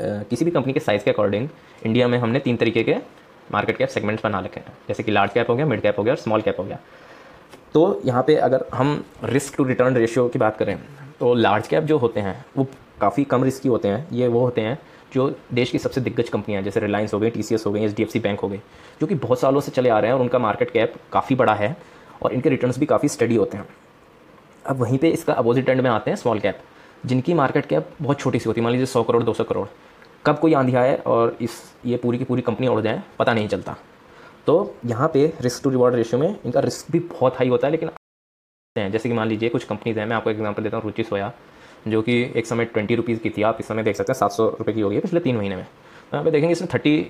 किसी 0.00 0.44
भी 0.44 0.50
कंपनी 0.50 0.72
के 0.72 0.80
साइज़ 0.80 1.04
के 1.04 1.10
अकॉर्डिंग 1.10 1.48
इंडिया 1.86 2.08
में 2.08 2.18
हमने 2.18 2.38
तीन 2.40 2.56
तरीके 2.56 2.82
के 2.82 2.94
मार्केट 3.52 3.76
कैप 3.76 3.88
सेगमेंट्स 3.88 4.24
बना 4.24 4.40
रखे 4.40 4.60
हैं। 4.60 4.72
जैसे 4.88 5.02
कि 5.02 5.12
लार्ज 5.12 5.32
कैप 5.32 5.50
हो 5.50 5.56
गया 5.56 5.66
मिड 5.66 5.80
कैप 5.80 5.98
हो 5.98 6.04
गया 6.04 6.14
और 6.14 6.18
स्मॉल 6.18 6.42
कैप 6.42 6.60
हो 6.60 6.64
गया। 6.64 6.78
तो 7.74 8.00
यहाँ 8.04 8.22
पे 8.26 8.34
अगर 8.38 8.64
हम 8.74 9.04
रिस्क 9.24 9.56
टू 9.56 9.64
रिटर्न 9.64 9.96
रेशियो 9.96 10.28
की 10.28 10.38
बात 10.38 10.56
करें 10.58 10.78
तो 11.20 11.32
लार्ज 11.34 11.66
कैप 11.68 11.84
जो 11.84 11.98
होते 11.98 12.20
हैं, 12.20 12.44
वो 12.56 12.66
काफ़ी 13.00 13.24
कम 13.24 13.44
रिस्की 13.44 13.68
होते 13.68 13.88
हैं। 13.88 14.06
ये 14.12 14.28
वो 14.28 14.40
होते 14.40 14.60
हैं 14.60 14.78
जो 15.14 15.28
देश 15.54 15.70
की 15.70 15.78
सबसे 15.78 16.00
दिग्गज 16.00 16.28
कंपनियाँ 16.28 16.62
जैसे 16.62 16.80
रिलायंस 16.80 17.14
हो 17.14 17.18
गई 17.20 17.30
टीसीएस 17.30 17.66
हो 17.66 17.72
गई 17.72 17.84
एचडीएफसी 17.84 18.18
बैंक 18.20 18.40
हो 18.40 18.48
गई 18.48 18.60
जो 19.00 19.06
कि 19.06 19.14
बहुत 19.16 19.40
सालों 19.40 19.60
से 19.60 19.72
चले 19.72 19.88
आ 19.88 19.98
रहे 19.98 20.10
हैं 20.10 20.14
और 20.14 20.20
उनका 20.20 20.38
मार्केट 20.38 20.70
कैप 20.70 20.94
काफ़ी 21.12 21.36
बड़ा 21.36 21.54
है 21.54 21.76
और 22.22 22.32
इनके 22.32 22.48
रिटर्न्स 22.48 22.78
भी 22.78 22.86
काफ़ी 22.86 23.08
स्टडी 23.08 23.36
होते 23.36 23.56
हैं। 23.56 23.66
अब 24.70 24.80
वहीं 24.80 24.98
पे 24.98 25.08
इसका 25.10 25.32
अपोजिट 25.32 25.68
एंड 25.68 25.80
में 25.80 25.88
आते 25.90 26.10
हैं 26.10 26.16
स्मॉल 26.16 26.40
कैप 26.40 26.58
जिनकी 27.06 27.34
मार्केट 27.34 27.66
कैप 27.66 27.88
बहुत 28.00 28.18
छोटी 28.20 28.38
सी 28.38 28.48
होती 28.48 28.60
है। 28.60 28.64
मान 28.64 28.72
लीजिए 28.72 28.86
सौ 28.86 29.02
करोड़, 29.02 29.22
दो 29.22 29.32
सौ 29.34 29.44
करोड़। 29.44 29.66
कब 30.24 30.38
कोई 30.38 30.52
आंधी 30.54 30.74
आए 30.74 30.94
और 30.96 31.36
इस, 31.40 31.60
ये 31.86 31.96
पूरी 31.96 32.18
की 32.18 32.24
पूरी 32.24 32.42
कंपनी 32.42 32.68
उड़ 32.68 32.80
जाए, 32.80 33.02
पता 33.18 33.32
नहीं 33.34 33.48
चलता। 33.48 33.76
तो 34.46 34.74
यहाँ 34.86 35.08
पे 35.14 35.32
रिस्क 35.40 35.62
टू 35.64 35.70
रिवॉर्ड 35.70 35.94
रेशियो 35.94 36.20
में 36.20 36.28
इनका 36.44 36.60
रिस्क 36.60 36.90
भी 36.92 36.98
बहुत 37.10 37.38
हाई 37.38 37.48
होता 37.48 37.66
है, 37.66 37.70
लेकिन 37.70 37.90
जैसे 38.76 39.08
कि 39.08 39.14
मान 39.14 39.28
लीजिए 39.28 39.48
कुछ 39.48 39.64
कंपनीज़ 39.64 39.98
हैं, 39.98 40.06
मैं 40.06 40.16
आपको 40.16 40.30
एग्जांपल 40.30 40.62
देता 40.62 40.76
हूँ, 40.76 40.84
रुचि 40.84 41.04
सोया, 41.04 41.32
जो 41.88 42.02
कि 42.02 42.20
एक 42.36 42.46
समय 42.46 42.64
ट्वेंटी 42.66 42.94
रुपीज़ 42.94 43.20
की 43.20 43.30
थी, 43.30 43.42
आप 43.42 43.56
इस 43.60 43.68
समय 43.68 43.82
देख 43.82 43.96
सकते 43.96 44.12
हैं, 44.12 44.18
सात 44.18 44.32
सौ 44.32 44.48
रुपये 44.48 44.74
की 44.74 44.80
होगी 44.80 45.00
पिछले 45.00 45.20
तीन 45.20 45.36
महीने 45.36 45.56
में। 45.56 45.64
तो 45.64 46.16
यहाँ 46.16 46.24
पे 46.24 46.30
देखेंगे 46.30 46.52
इसमें 46.52 46.68
थर्टी 46.74 47.00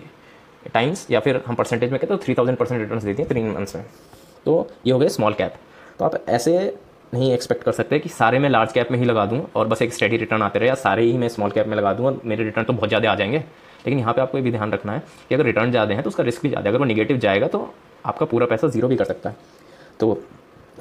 टाइम्स 0.75 1.07
या 1.11 1.21
फिर 1.21 1.43
हम 1.47 1.55
परसेंटेज 1.55 1.91
में 1.91 1.99
कहते 2.01 2.13
हैं 2.13 2.19
तो 2.19 2.25
थ्री 2.25 2.35
थाउज़ेंड 2.35 2.59
परसेंट 2.59 2.81
रिटर्न 2.81 3.01
देती 3.01 3.23
हैं 3.23 3.33
तीन 3.33 3.51
मंथ्स 3.51 3.77
में। 3.77 3.85
तो 4.45 4.67
ये 4.87 4.93
हो 4.93 4.99
गए 4.99 5.09
स्मॉल 5.09 5.35
कैप 5.35 5.55
तो 5.99 6.05
आप 6.05 6.25
ऐसे 6.29 6.53
नहीं 7.13 7.33
एक्सपेक्ट 7.33 7.63
कर 7.63 7.73
सकते 7.73 7.99
कि 7.99 8.09
सारे 8.09 8.39
मैं 8.39 8.49
लार्ज 8.49 8.73
कैप 8.73 8.91
में 8.91 8.99
ही 8.99 9.05
लगा 9.05 9.25
दूँ 9.27 9.41
और 9.57 9.69
बस 9.69 9.83
एक 9.83 9.95
स्टडी 9.95 10.17
रिटर्न 10.17 10.43
आते 10.43 10.59
रहे 10.59 10.69
या 10.69 10.75
सारे 10.77 11.03
ही 11.03 11.17
मैं 11.19 11.29
स्मॉल 11.29 11.51
कैप 11.51 11.67
में 11.67 11.77
लगा 11.77 11.93
दूँ 11.93 12.07
और 12.07 12.21
मेरे 12.25 12.45
रिटर्न 12.45 12.65
तो 12.65 12.73
बहुत 12.73 12.89
ज़्यादा 12.89 13.11
आ 13.13 13.15
जाएँगे। 13.15 13.39
लेकिन 13.39 13.99
यहाँ 13.99 14.13
पे 14.15 14.21
आपको 14.21 14.39
ये 14.39 14.45
भी 14.45 14.51
ध्यान 14.51 14.73
रखना 14.73 14.93
है 14.93 15.03
कि 15.29 15.35
अगर 15.35 15.45
रिटर्न 15.45 15.71
ज़्यादा 15.71 15.95
है 15.95 16.03
तो 16.03 16.09
उसका 16.09 16.23
रिस्क 16.25 16.43
भी 16.43 16.49
ज़्यादा 16.49 16.65
है। 16.65 16.71
अगर 16.71 16.79
वो 16.79 16.85
निगेटिव 16.85 17.19
जाएगा 17.19 17.47
तो 17.49 17.73
आपका 18.05 18.27
पूरा 18.27 18.47
पैसा 18.47 18.69
ज़ीरो 18.69 18.89
भी 18.89 18.97
कर 18.97 19.05
सकता 19.05 19.31
है। 19.31 19.37
तो 20.01 20.23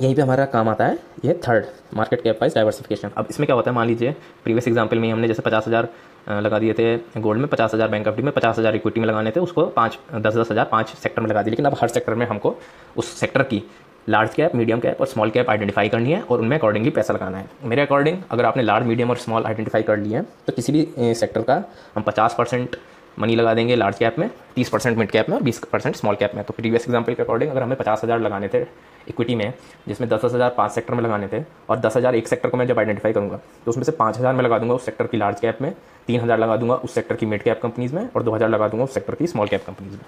यहीं 0.02 0.16
पे 0.16 0.22
हमारा 0.22 0.46
काम 0.48 0.70
आता 0.70 0.86
है, 0.86 0.98
ये 1.26 1.34
third 1.48 1.66
market 1.94 2.22
cap 2.22 2.38
wise 2.42 2.56
diversification 2.56 3.12
अब 3.18 3.28
इसमें 3.30 3.46
क्या 3.46 3.56
होता 3.56 3.72
है? 3.72 3.76
मान 3.76 3.88
लीजिए 3.88 4.12
प्रीवियस 4.44 4.68
एग्ज़ाम्पल 4.68 5.00
में 5.00 5.12
हमने 5.12 5.28
जैसे 5.28 5.42
पचास 5.42 5.68
हज़ार 5.68 5.90
लगा 6.38 6.60
दिए 6.60 6.74
थे 6.74 6.96
गोल्ड 7.18 7.40
में, 7.40 7.48
पचास 7.50 7.74
हज़ार 7.74 7.88
बैंक 7.90 8.08
ऑफ़ 8.08 8.22
में, 8.22 8.31
पचास 8.31 8.60
हज़ार 8.60 8.76
इक्विटी 8.76 9.00
में 9.00 9.08
लगाने 9.08 9.31
थे, 9.31 9.40
उसको 9.40 9.66
पाँच, 9.68 10.00
दस 10.14 10.36
दस 10.36 10.52
हज़ार 10.52 10.66
पाँच 10.72 10.90
सेक्टर 10.96 11.22
में 11.22 11.30
लगा 11.30 11.42
दिए। 11.44 11.52
लेकिन 11.52 11.66
अब 11.66 11.78
हर 11.81 11.88
सेक्टर 11.88 12.16
में 12.16 12.26
हमको 12.26 12.56
उस 12.98 13.14
सेक्टर 13.20 13.44
की 13.44 13.64
लार्ज 14.10 14.34
कैप 14.34 14.54
मीडियम 14.56 14.80
कैप 14.80 15.02
और 15.02 15.08
स्मॉल 15.08 15.30
कैप 15.30 15.50
आइडेंटिफाई 15.50 15.90
करनी 15.90 16.12
है 16.12 16.22
और 16.22 16.40
उनमें 16.40 16.58
अकॉर्डिंगली 16.58 16.92
पैसा 16.92 17.14
लगाना 17.14 17.38
है। 17.38 17.50
मेरे 17.64 17.82
अकॉर्डिंग 17.82 18.18
अगर 18.32 18.46
आपने 18.46 18.64
लार्ज 18.64 18.86
मीडियम 18.86 19.10
और 19.10 19.18
स्मॉल 19.18 19.46
आइडेंटिफाई 19.46 19.84
कर 19.84 19.98
लिया 19.98 20.20
है 20.20 20.26
तो 20.48 20.54
किसी 20.54 20.72
भी 20.72 21.14
सेक्टर 21.16 21.42
का 21.42 21.64
हम 21.96 22.04
पचास 22.04 22.36
परसेंट 22.38 22.76
मनी 23.20 23.36
लगा 23.36 23.54
देंगे 23.54 23.76
लार्ज 23.76 23.98
कैप 23.98 24.20
में, 24.20 24.30
तीस 24.56 24.70
परसेंट 24.70 24.98
मिड 24.98 25.12
कैप 25.12 25.30
में 25.30 25.36
और 25.38 25.44
बीस 25.44 25.60
परसेंट 25.64 25.96
स्मॉल 25.96 26.16
कैप 26.16 26.36
में। 26.36 26.44
तो 26.44 26.54
प्रीवियस 26.54 26.84
एग्ज़ाम्पल 26.84 27.14
के 27.14 27.24
अकॉर्डिंग 27.24 27.52
अगर 27.52 27.64
हमें 27.64 27.78
पचास 27.78 28.04
हज़ार 28.04 28.20
लगाने 28.20 28.48
थे 28.48 28.62
इक्विटी 29.08 29.36
में, 29.36 29.54
जिसमें 29.88 30.10
दस 30.10 30.22
हज़ार 30.26 30.54
पाँच 30.58 30.72
सेक्टर 30.72 30.94
में 30.94 31.04
लगाने 31.04 31.28
थे 31.28 31.44
और 31.70 31.80
दस 31.80 31.98
हज़ार 31.98 32.16
एक 32.16 32.28
सेक्टर 32.28 32.50
को 32.50 32.58
मैं 32.58 32.68
जब 32.68 32.80
आइडेंटिफाई 32.80 33.14
करूँगा 33.14 33.38
तो 33.66 33.72
उसमें 33.72 33.84
से 33.84 33.92
पाँच 33.94 34.18
हज़ार 34.18 34.34
में 34.34 34.44
लगा 34.44 34.60
दूँगा 34.60 34.76
उस 34.76 34.86
सेक्टर 34.86 35.08
की 35.08 35.18
लार्ज 35.18 35.40
कैप 35.40 35.62
में, 35.62 35.74
तीन 36.08 36.22
हज़ार 36.22 36.40
लगा 36.40 36.58
दूँगा 36.58 36.76
उस 36.76 36.96
सेक्टर 36.96 37.16
की 37.16 37.26
मिड 37.26 37.44
कैप 37.44 37.62
कंपनीज़ 37.64 37.96
में 37.96 38.10
और 38.16 38.24
दो 38.24 38.32
हज़ार 38.32 38.50
लगा 38.50 38.68
दूँगा 38.68 38.84
उस 38.84 38.94
सेक्टर 38.94 39.16
की 39.16 39.28
स्मॉल 39.28 39.48
कैप 39.48 39.66
कंपनीज़ 39.68 39.94
में। 39.94 40.02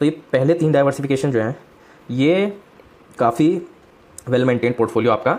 तो 0.00 0.04
ये 0.04 0.10
पहले 0.32 0.54
तीन 0.54 0.72
डाइवर्सिफिकेशन 0.72 1.32
जो 1.32 1.40
हैं, 1.40 1.56
ये 2.08 2.52
काफ़ी 3.18 3.48
वेल 4.28 4.44
मेंटेन 4.44 4.72
पोर्टफोलियो 4.72 5.12
आपका 5.12 5.32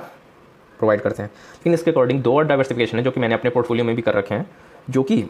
प्रोवाइड 0.80 1.02
करते 1.02 1.24
हैं। 1.24 1.30
लेकिन 1.30 1.74
इसके 1.74 1.92
अकॉर्डिंग 1.92 2.22
दो 2.24 2.36
और 2.36 2.46
डाइवर्सिफिकेशन 2.46 2.98
है 2.98 3.04
जो 3.04 3.12
कि 3.12 3.20
मैंने 3.20 3.34
अपने 3.34 3.50
पोर्टफोलियो 3.50 3.86
में 3.86 3.96
भी 3.96 4.02
कर 4.02 4.14
रखे 4.14 4.36
हैं, 4.36 4.50
जो 4.90 5.04
कि 5.04 5.26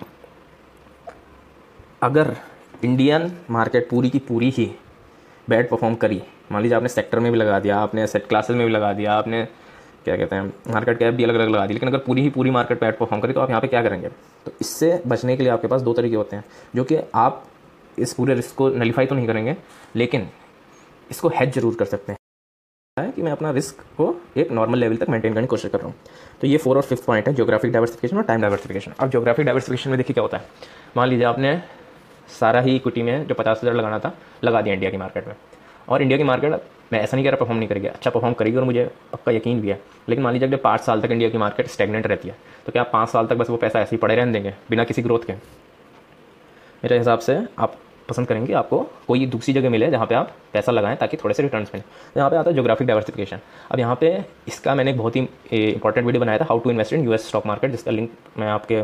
अगर 2.04 2.36
इंडियन 2.84 3.32
मार्केट 3.52 3.90
पूरी 3.90 4.10
की 4.10 4.20
पूरी 4.22 4.50
ही 4.50 4.72
बैड 5.48 5.70
परफॉर्म 5.70 5.96
करी, 5.96 6.22
मान 6.52 6.62
लीजिए 6.62 6.76
आपने 6.76 6.90
सेक्टर 6.90 7.20
में 7.20 7.32
भी 7.32 7.38
लगा 7.38 7.60
दिया, 7.60 7.78
आपने 7.78 8.08
सेट 8.08 8.28
क्लासेस 8.28 8.56
में 8.56 8.66
भी 8.66 8.72
लगा 8.74 8.92
दिया, 8.94 9.14
आपने 9.14 9.44
क्या 10.04 10.16
कहते 10.18 10.36
हैं 10.36 10.74
मार्केट 10.74 11.00
कैप 11.00 11.14
भी 11.14 11.24
अलग 11.24 11.36
अलग 11.36 11.50
लगा 11.50 11.66
दी, 11.66 11.74
लेकिन 11.74 11.90
अगर 11.90 11.98
पूरी 11.98 12.22
ही 12.22 12.30
पूरी 12.30 12.52
मार्केट 12.52 12.80
बैड 12.82 12.98
परफॉर्म 12.98 13.22
करी 13.22 13.34
तो 13.34 13.42
आप 13.42 13.50
यहाँ 13.50 13.62
पे 13.62 13.68
क्या 13.68 13.82
करेंगे? 13.84 14.10
तो 14.46 14.52
इससे 14.62 15.02
बचने 15.08 15.38
के 15.38 15.44
लिए 15.44 15.52
आपके 15.52 15.68
पास 15.68 15.82
दो 15.82 15.94
तरीके 15.94 16.16
होते 16.16 16.36
हैं, 16.36 16.44
जो 16.76 16.84
कि 16.84 16.98
आप 17.16 17.44
इस 17.98 18.14
पूरे 18.14 18.34
रिस्क 18.34 18.56
को 18.56 18.70
नलीफाई 18.70 19.06
तो 19.06 19.16
नहीं 19.16 19.28
करेंगे, 19.28 19.56
लेकिन 19.96 20.28
इसको 21.12 21.30
हैज़ 21.30 21.50
ज़रूर 21.52 21.76
कर 21.76 21.86
सकते 21.86 22.12
हैं। 22.12 22.17
है 22.98 23.12
कि 23.12 23.22
मैं 23.22 23.32
अपना 23.32 23.52
रिस्क 23.52 23.82
को 23.98 24.16
एक 24.38 24.52
नॉर्मल 24.52 24.80
लेवल 24.80 24.98
तक 24.98 25.10
मेंटेन 25.10 25.34
करने 25.34 25.46
की 25.46 25.50
कोशिश 25.50 25.72
कर 25.72 25.80
रहा 25.80 25.88
हूँ। 25.88 25.96
तो 26.42 26.48
ये 26.48 26.58
फोर 26.58 26.78
और 26.78 26.84
फिफ्थ 26.84 27.06
पॉइंट 27.06 27.28
है 27.28 27.34
जोग्राफिक 27.34 27.72
डाइवर्सिफिकेशन 27.72 28.18
और 28.18 28.24
टाइम 28.24 28.42
डाइवर्सिफिकेशन 28.42 28.94
अब 29.00 29.10
जोग्राफिक 29.10 29.46
डाइवर्सिफिकेशन 29.46 29.90
में 29.90 29.98
देखिए 29.98 30.14
क्या 30.14 30.22
होता 30.22 30.38
है। 30.38 30.46
मान 30.98 31.10
लीजिए 31.10 31.26
आपने 31.26 31.60
सारा 32.30 32.62
ही 32.62 32.76
इक्विटी 32.76 33.04
में 33.04 33.28
जो 33.28 33.36
पचास 33.36 33.60
हज़ार 33.62 33.76
लगाना 33.76 34.00
था, 34.00 34.14
लगा 34.44 34.62
दिया 34.62 34.74
इंडिया 34.74 34.92
की 34.92 34.98
मार्केट 34.98 35.28
में। 35.28 35.36
और 35.90 36.02
इंडिया 36.02 36.18
की 36.18 36.24
मार्केट 36.24 36.62
मैं 36.94 37.00
ऐसा 37.00 37.18
नहीं 37.18 37.24
कह 37.26 37.32
रहा 37.32 37.40
परफॉर्म 37.40 37.60
नहीं 37.60 37.70
करेगी 37.70 37.88
अच्छा 37.88 38.10
परफॉर्म 38.10 38.34
करेगी 38.34 38.58
और 38.58 38.64
मुझे 38.64 38.90
पक्का 39.14 39.32
यकीन 39.32 39.62
भी 39.62 39.70
है। 39.70 39.80
लेकिन 40.10 40.24
मान 40.24 40.34
लीजिए 40.34 40.48
अगर 40.48 40.58
पाँच 40.60 40.82
साल 40.82 41.02
तक 41.02 41.12
इंडिया 41.12 41.30
की 41.30 41.38
मार्केट 41.38 41.68
स्टेगनेंट 41.68 42.08
रहती 42.08 42.28
है 42.28 42.36
तो 42.66 42.72
क्या 42.72 42.82
आप 42.82 42.90
पाँच 42.94 43.10
साल 43.10 43.28
तक 43.28 43.36
बस 43.36 43.50
वो 43.50 43.58
पैसा 43.58 43.80
ऐसे 43.80 43.96
ही 43.96 43.98
पड़े 43.98 44.16
रहने 44.16 44.32
देंगे, 44.32 44.54
बिना 44.70 44.84
किसी 44.84 45.02
ग्रोथ 45.02 45.20
के? 45.20 45.34
मेरे 45.34 46.98
हिसाब 46.98 47.20
से 47.20 47.38
आप 47.60 47.76
पसंद 48.10 48.28
करेंगे, 48.28 48.54
आपको 48.54 48.80
कोई 49.08 49.26
दूसरी 49.28 49.54
जगह 49.54 49.70
मिले 49.70 49.90
जहाँ 49.92 50.06
पे 50.06 50.16
आप 50.16 50.32
पैसा 50.54 50.72
लगाएँ 50.72 50.98
ताकि 50.98 51.18
थोड़े 51.18 51.34
से 51.34 51.44
रिटर्न 51.44 51.66
मिले। 51.66 51.84
यहाँ 52.18 52.30
पे 52.30 52.36
आता 52.38 52.50
है 52.50 52.56
जोग्राफिक 52.56 52.88
डाइवर्सिफिकेशन 52.88 53.40
अब 53.72 53.80
यहाँ 53.80 53.96
पे 53.96 54.18
इसका 54.48 54.76
मैंने 54.76 54.92
एक 54.92 54.98
बहुत 54.98 55.16
ही 55.16 55.28
इंपॉर्टेंट 55.54 56.06
वीडियो 56.06 56.22
बनाया 56.22 56.38
था 56.38 56.46
how 56.50 56.60
to 56.60 56.72
invest 56.72 56.94
in 56.94 57.06
US 57.06 57.28
stock 57.28 57.46
market 57.48 57.72
जिसका 57.72 57.92
लिंक 57.92 58.12
मैं 58.38 58.48
आपके 58.50 58.84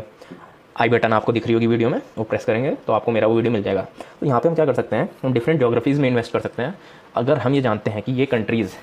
आई 0.76 0.88
बटन 0.88 1.12
आपको 1.12 1.32
दिख 1.32 1.44
रही 1.46 1.54
होगी 1.54 1.66
वीडियो 1.66 1.88
में, 1.90 2.00
वो 2.18 2.24
प्रेस 2.24 2.44
करेंगे 2.44 2.70
तो 2.86 2.92
आपको 2.92 3.12
मेरा 3.12 3.26
वो 3.26 3.34
वीडियो 3.34 3.52
मिल 3.52 3.62
जाएगा। 3.62 3.86
तो 4.20 4.26
यहाँ 4.26 4.40
पे 4.40 4.48
हम 4.48 4.54
क्या 4.54 4.64
कर 4.66 4.74
सकते 4.74 4.96
हैं, 4.96 5.08
हम 5.22 5.32
डिफरेंट 5.32 5.60
जोग्राफीज़ 5.60 6.00
में 6.00 6.08
इन्वेस्ट 6.08 6.32
कर 6.32 6.40
सकते 6.40 6.62
हैं। 6.62 6.74
अगर 7.16 7.38
हम 7.38 7.54
ये 7.54 7.60
जानते 7.62 7.90
हैं 7.90 8.02
कि 8.02 8.12
ये 8.12 8.26
कंट्रीज़ 8.26 8.74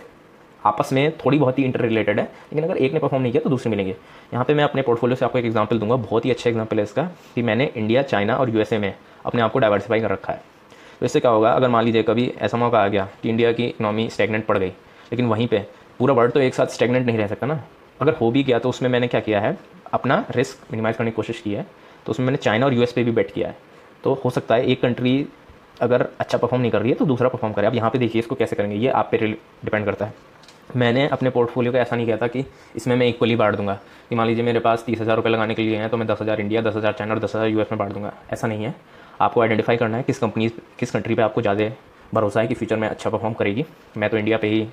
आपस 0.63 0.89
में 0.94 1.18
थोड़ी 1.18 1.38
बहुत 1.39 1.60
ही 1.60 1.63
इंटर 1.63 1.82
रिलेटेड 1.82 2.20
है, 2.20 2.25
लेकिन 2.25 2.63
अगर 2.63 2.77
एक 2.77 2.94
ने 2.94 3.00
परफॉर्म 3.00 3.24
नहीं 3.24 3.32
किया 3.32 3.44
तो 3.44 3.50
दूसरे 3.50 3.70
मिलेंगे। 3.70 3.96
यहाँ 4.34 4.46
पे 4.46 4.53
मैं 4.53 4.63
अपने 4.63 4.82
पोर्टफोलियो 4.82 5.15
से 5.15 5.25
आपको 5.25 5.39
एक 5.39 5.46
एग्जांपल 5.46 5.80
दूँगा, 5.80 5.96
बहुत 5.98 6.25
ही 6.25 6.32
अच्छा 6.32 6.50
एग्जांपल 6.50 6.77
है 6.77 6.84
इसका, 6.84 7.03
कि 7.36 7.41
मैंने 7.41 7.72
इंडिया 7.75 8.01
चाइना 8.03 8.36
और 8.36 8.50
यूएसए 8.50 8.77
में 8.77 8.94
अपने 9.25 9.41
आप 9.41 9.51
को 9.51 9.60
डाइवर्सिफाई 9.60 10.01
कर 10.01 10.12
रखा 10.12 10.34
है। 10.34 10.41
तो 11.00 11.06
इससे 11.06 11.20
क्या 11.20 11.32
होगा, 11.32 11.51
अगर 11.51 11.70
मान 11.70 11.86
लीजिए 11.86 12.03
कभी 12.03 12.32
ऐसा 12.39 12.58
मौका 12.58 12.80
आ 12.80 12.88
गया 12.88 13.08
कि 13.24 13.30
इंडिया 13.30 13.51
की 13.51 13.65
इकनॉमी 13.65 14.10
स्टेगनेंट 14.10 14.46
पड़ 14.46 14.58
गई, 14.58 14.68
लेकिन 14.68 15.27
वहीं 15.27 15.48
पर 15.48 15.65
पूरा 16.00 16.13
वर्ल्ड 16.13 16.34
तो 16.34 16.39
एक 16.39 16.53
साथ 16.53 16.68
स्टेगनेंट 16.70 17.06
नहीं 17.06 17.18
रह 17.18 17.27
सकता 17.27 17.48
ना। 17.48 17.62
अगर 18.00 18.13
हो 18.13 18.32
भी 18.32 18.44
गया 18.44 18.60
तो 18.60 18.70
उसमें 18.70 18.89
मैंने 18.89 19.08
क्या 19.08 19.20
किया 19.22 19.39
है, 19.39 19.58
अपना 19.94 20.25
रिस्क 20.32 20.72
मिनिमाइज 20.72 20.96
करने 20.98 21.12
की 21.12 21.15
कोशिश 21.15 21.41
की 21.41 21.53
है 21.53 21.65
तो 22.06 22.12
उसमें 22.12 22.25
मैंने 22.25 22.38
चाइना 22.38 22.65
और 22.65 22.74
यूएस 22.74 22.94
पे 22.94 23.03
भी 23.03 23.12
बेट 23.12 23.32
किया 23.32 23.48
है। 23.48 23.58
तो 24.03 24.13
हो 24.24 24.30
सकता 24.30 24.56
है 24.56 24.65
एक 24.65 24.82
कंट्री 24.82 25.27
अगर 25.82 26.08
अच्छा 26.20 26.38
परफॉर्म 26.38 26.62
नहीं 26.62 26.72
कर 26.72 26.82
रही 26.82 26.89
है 26.89 26.96
तो 26.96 27.06
दूसरा 27.06 27.30
परफॉर्म 27.30 27.53
करे। 27.53 27.68
अब 27.68 27.75
यहाँ 27.75 27.89
पे 27.89 28.00
देखिए 28.00 28.20
इसको 28.20 28.36
कैसे 28.36 28.56
करेंगे, 28.56 28.75
ये 28.75 28.89
आप 28.89 29.10
पे 29.12 29.18
डिपेंड 29.18 29.86
करता 29.86 30.06
है। 30.06 30.13
मैंने 30.75 31.08
अपने 31.08 31.30
पोर्टफोलियो 31.30 31.72
को 31.72 31.78
ऐसा 31.78 31.96
नहीं 31.96 32.18
था 32.18 32.28
कि 32.28 32.44
इसमें 32.75 32.96
मैं 32.96 33.08
इक्वली 33.08 33.36
बांट 33.36 33.56
दूँगा। 33.56 33.74
कि 34.10 34.16
मान 34.16 34.28
लीजिए 34.28 34.44
मेरे 34.44 34.60
पास 34.60 34.84
तीस 34.86 35.01
हज़ार 35.01 35.16
रुपये 35.16 35.32
लगाने 35.32 35.56
के 35.56 35.62
लिए 35.62 35.78
हैं 35.78 35.90
तो 35.90 35.98
मैं 35.98 36.08
दस 36.08 36.22
हज़ार 36.22 36.42
इंडिया 36.42 36.62
दस 36.62 36.75
हज़ार 36.75 36.94
चाइना 36.94 37.13
और 37.13 37.20
दस 37.20 37.36
हज़ार 37.36 37.48
यूएस 37.48 37.72
में 37.72 37.78
बांट 37.80 37.94
दूँगा। 37.94 38.13
ऐसा 38.34 38.48
नहीं 38.48 38.63
है। 38.63 38.74
आपको 39.22 39.42
आइडेंटिफाई 39.42 39.78
करना 39.78 39.98
है 39.98 40.04
किस 40.04 40.20
कंपनी 40.20 40.50
किस 40.80 40.92
कंट्री 40.92 41.16
पर 41.16 41.24
आपको 41.24 41.42
ज़्यादा 41.42 41.70
भरोसा 42.13 42.42
है 42.42 42.48
कि 42.48 42.54
फ्यूचर 42.54 42.78
में 42.78 42.88
अच्छा 42.88 43.10
परफॉर्म 43.10 43.34
करेगी। 43.34 43.66
मैं 43.98 44.10
तो 44.10 44.18
इंडिया 44.18 44.38
पर 44.38 44.48
ही 44.48 44.68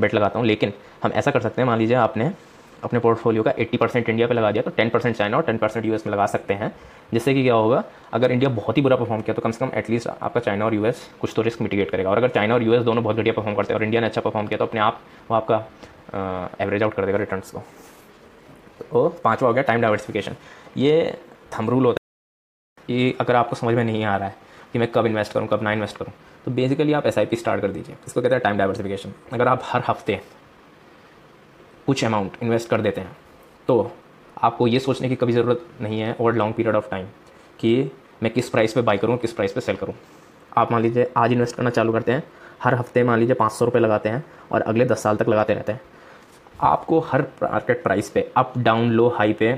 बेट 0.00 0.14
लगाता 0.14 0.38
हूँ, 0.38 0.46
लेकिन 0.46 0.72
हम 1.02 1.12
ऐसा 1.12 1.30
कर 1.30 1.40
सकते 1.40 1.62
हैं। 1.62 1.66
मान 1.68 1.78
लीजिए 1.78 1.96
आपने 1.98 2.30
अपने 2.84 2.98
पोर्टफोलियो 3.00 3.42
का 3.42 3.52
80 3.54 3.76
परसेंट 3.76 4.08
इंडिया 4.08 4.26
पे 4.28 4.34
लगा 4.34 4.50
दिया 4.50 4.62
तो 4.62 4.70
10 4.72 4.90
परसेंट 4.92 5.16
चाइना 5.16 5.36
और 5.36 5.44
10 5.44 5.58
परसेंट 5.60 5.86
यूएस 5.86 6.06
में 6.06 6.12
लगा 6.12 6.26
सकते 6.26 6.54
हैं। 6.54 6.74
जिससे 7.12 7.34
कि 7.34 7.42
क्या 7.42 7.54
होगा, 7.54 7.82
अगर 8.12 8.32
इंडिया 8.32 8.50
बहुत 8.52 8.76
ही 8.76 8.82
बुरा 8.82 8.96
परफॉर्म 8.96 9.22
किया 9.22 9.34
तो 9.34 9.42
कम 9.42 9.50
से 9.50 9.58
कम 9.58 9.70
एटलीस्ट 9.78 10.08
आपका 10.08 10.40
चाइना 10.40 10.64
और 10.64 10.74
यूएस 10.74 11.08
कुछ 11.20 11.32
तो 11.36 11.42
रिस्क 11.42 11.62
मिटिगेट 11.62 11.90
करेगा। 11.90 12.10
और 12.10 12.18
अगर 12.18 12.28
चाइना 12.30 12.54
और 12.54 12.62
यूएस 12.62 12.82
दोनों 12.82 13.04
बहुत 13.04 13.16
घटिया 13.16 13.34
परफॉर्म 13.34 13.56
करते 13.56 13.72
हैं 13.72 13.78
और 13.78 13.84
इंडिया 13.84 14.00
ने 14.00 14.06
अच्छा 14.06 14.20
परफॉर्म 14.20 14.46
किया 14.46 14.58
तो 14.58 14.66
अपने 14.66 14.80
आप 14.80 15.00
वो 15.30 15.36
आपका 15.36 15.64
एवरेज 16.60 16.82
आउट 16.82 16.94
कर 16.94 17.06
देगा 17.06 17.18
रिटर्न 17.18 17.40
को। 17.52 17.62
तो 18.82 19.08
पाँचवा 19.24 19.48
हो 19.48 19.54
गया 19.54 19.62
टाइम 19.62 19.80
डाइवर्सिफिकेशन 19.80 20.36
ये 20.76 21.16
थम 21.52 21.70
रूल 21.70 21.84
होता 21.86 21.98
है 22.00 22.86
कि 22.86 23.16
अगर 23.20 23.36
आपको 23.36 23.56
समझ 23.56 23.74
में 23.74 23.84
नहीं 23.84 24.04
आ 24.04 24.16
रहा 24.16 24.28
है 24.28 24.34
कि 24.72 24.78
मैं 24.78 24.88
कब 24.92 25.06
इन्वेस्ट 25.06 25.32
करूँ, 25.32 25.46
कब 25.48 25.62
ना 25.62 25.72
इन्वेस्ट 25.72 25.96
करूँ 25.96 26.12
तो 26.44 26.50
बेसिकली 26.50 26.92
आप 26.92 27.06
एसआईपी 27.06 27.36
स्टार्ट 27.36 27.60
कर 27.62 27.70
दीजिए। 27.70 27.96
इसको 28.06 28.20
कहते 28.20 28.34
हैं 28.34 28.42
टाइम 28.42 28.58
डाइवर्सिफिकेशन 28.58 29.12
अगर 29.32 29.48
आप 29.48 29.62
हर 29.64 29.82
हफ़्ते 29.88 30.20
कुछ 31.86 32.04
अमाउंट 32.04 32.36
इन्वेस्ट 32.42 32.68
कर 32.68 32.80
देते 32.80 33.00
हैं। 33.00 33.16
तो 33.68 33.90
आपको 34.36 34.66
ये 34.66 34.78
सोचने 34.80 35.08
की 35.08 35.16
कभी 35.16 35.32
ज़रूरत 35.32 35.66
नहीं 35.80 36.00
है 36.00 36.16
over 36.20 36.34
long 36.34 36.54
period 36.54 36.76
of 36.76 36.88
time 36.90 37.06
कि 37.58 37.90
मैं 38.22 38.32
किस 38.32 38.48
प्राइस 38.50 38.72
पे 38.72 38.82
बाई 38.82 38.98
करूँ, 38.98 39.16
किस 39.16 39.32
प्राइस 39.32 39.52
पे 39.52 39.60
सेल 39.60 39.76
करूँ। 39.76 39.94
आप 40.56 40.72
मान 40.72 40.82
लीजिए 40.82 41.10
आज 41.16 41.32
इन्वेस्ट 41.32 41.56
करना 41.56 41.70
चालू 41.70 41.92
करते 41.92 42.12
हैं, 42.12 42.22
हर 42.62 42.74
हफ़्ते 42.74 43.02
मान 43.04 43.18
लीजिए 43.18 43.34
पाँच 43.34 43.52
सौ 43.52 43.64
रुपये 43.64 43.82
लगाते 43.82 44.08
हैं 44.08 44.24
और 44.52 44.62
अगले 44.62 44.84
दस 44.84 45.02
साल 45.02 45.16
तक 45.16 45.28
लगाते 45.28 45.54
रहते 45.54 45.72
हैं। 45.72 45.80
आपको 46.62 46.98
हर 47.02 47.22
मार्केट 47.42 47.82
प्राइस 47.82 48.08
पे 48.10 48.30
अप 48.36 48.52
डाउन 48.58 48.90
लो 48.90 49.08
हाई 49.08 49.32
पे 49.32 49.50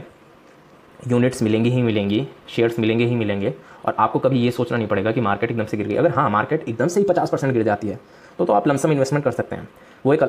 यूनिट्स 1.09 1.43
मिलेंगी 1.43 1.71
ही 1.71 1.83
मिलेंगी 1.83 2.27
शेयर्स 2.49 2.79
मिलेंगे 2.79 3.05
ही 3.05 3.15
मिलेंगे 3.15 3.55
और 3.85 3.97
आपको 3.99 4.19
कभी 4.19 4.41
ये 4.41 4.51
सोचना 4.51 4.79
नहीं 4.79 4.89
पड़ेगा 4.89 5.13
कि 5.13 5.21
मार्केट 5.21 5.51
एकदम 5.51 5.65
से 5.65 5.77
गिर 5.77 5.87
गई। 5.87 5.95
अगर 5.95 6.11
हाँ 6.11 6.29
मार्केट 6.31 6.69
एकदम 6.69 6.89
से 6.89 7.01
ही 7.01 7.07
पचास 7.07 7.31
परसेंट 7.31 7.53
गिर 7.53 7.63
जाती 7.63 7.89
है 7.89 7.99
तो 8.39 8.45
तो 8.45 8.53
आप 8.53 8.69
लमसम 8.69 8.93
इन्वेस्टमेंट 8.93 9.25
कर 9.25 9.33
सकते 9.33 9.57
हैं। 9.57 9.69
वो 10.07 10.15
एक 10.15 10.23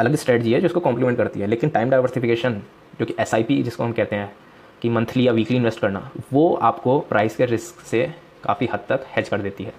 अलग 0.00 0.14
स्ट्रेटजी 0.16 0.52
है 0.52 0.60
जिसको 0.60 0.80
कॉम्प्लीमेंट 0.80 1.16
करती 1.16 1.40
है, 1.40 1.46
लेकिन 1.46 1.70
टाइम 1.70 1.90
डाइवर्सिफिकेशन 1.90 2.60
जो 3.00 3.06
कि 3.06 3.14
एसआईपी 3.20 3.62
जिसको 3.62 3.84
हम 3.84 3.92
कहते 3.92 4.16
हैं, 4.16 4.30
कि 4.82 4.88
मंथली 4.90 5.26
या 5.26 5.32
वीकली 5.32 5.56
इन्वेस्ट 5.56 5.80
करना, 5.80 6.10
वो 6.32 6.52
आपको 6.54 6.98
प्राइस 7.08 7.36
के 7.36 7.46
रिस्क 7.46 7.80
से 7.86 8.02
काफ़ी 8.44 8.68
हद 8.72 8.84
तक 8.88 9.04
हैच 9.08 9.28
कर 9.28 9.40
देती 9.40 9.64
है। 9.64 9.72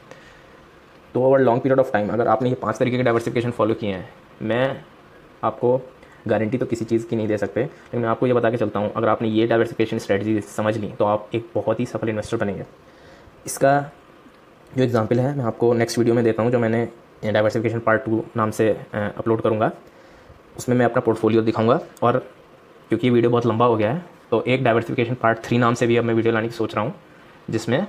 तो 1.16 1.22
over 1.22 1.40
long 1.40 1.62
period 1.62 1.80
of 1.80 1.92
time 1.94 2.10
अगर 2.10 2.28
आपने 2.28 2.50
ये 2.50 2.56
पाँच 2.58 2.78
तरीके 2.78 2.98
के 2.98 3.04
डाइवर्सिफिकेशन 3.04 3.52
फॉलो 3.52 3.74
किए 3.74 3.92
हैं, 3.92 4.08
मैं 4.42 4.84
आपको 5.44 5.80
गारंटी 6.28 6.58
तो 6.58 6.66
किसी 6.66 6.86
चीज़ 6.86 7.06
की 7.08 7.16
नहीं 7.16 7.28
दे 7.28 7.38
सकते, 7.38 7.62
लेकिन 7.62 8.02
मैं 8.02 8.10
आपको 8.10 8.28
ये 8.28 8.34
बता 8.34 8.50
के 8.52 8.58
चलता 8.58 8.80
हूँ, 8.80 8.92
अगर 8.94 9.08
आपने 9.10 9.28
ये 9.30 9.48
डाइवर्सिफिकेशन 9.48 9.98
स्ट्रेटजी 10.00 10.40
समझ 10.42 10.78
ली 10.78 10.88
तो 11.00 11.06
आप 11.06 11.30
एक 11.36 11.50
बहुत 11.56 11.80
ही 11.80 11.86
सफल 11.86 12.10
इन्वेस्टर 12.10 12.38
बनेंगे। 12.38 12.66
इसका 13.46 13.80
जो 14.72 14.84
एग्ज़ाम्पल 14.84 15.20
है, 15.20 15.36
मैं 15.38 15.46
आपको 15.46 15.74
नेक्स्ट 15.74 15.98
वीडियो 15.98 16.16
में 16.16 16.24
देता 16.24 16.44
हूँ, 16.44 16.52
जो 16.52 16.60
मैंने 16.60 16.88
डाइवर्सिफिकेशन 17.24 17.80
पार्ट 17.80 18.06
टू 18.06 18.24
नाम 18.38 18.52
से 18.52 18.70
अपलोड 18.94 19.42
करूँगा। 19.42 19.72
उसमें 20.62 20.76
मैं 20.78 20.86
अपना 20.86 21.02
पोर्टफोलियो 21.02 21.42
दिखाऊँगा 21.42 21.80
और 22.04 22.18
क्योंकि 22.90 23.08
ये 23.08 23.12
वीडियो 23.14 23.30
बहुत 23.32 23.46
लंबा 23.46 23.66
हो 23.66 23.76
गया 23.76 23.92
है 23.92 24.04
तो 24.32 24.44
एक 24.44 24.64
डाइवर्सिफिकेशन 24.64 25.16
पार्ट 25.22 25.40
थ्री 25.44 25.58
नाम 25.58 25.74
से 25.74 25.88
भी 25.88 25.98
अब 25.98 26.04
मैं 26.06 26.14
वीडियो 26.14 26.34
लाने 26.34 26.48
की 26.48 26.54
सोच 26.54 26.76
रहा 26.76 26.84
हूँ, 26.86 26.94
जिसमें 27.50 27.86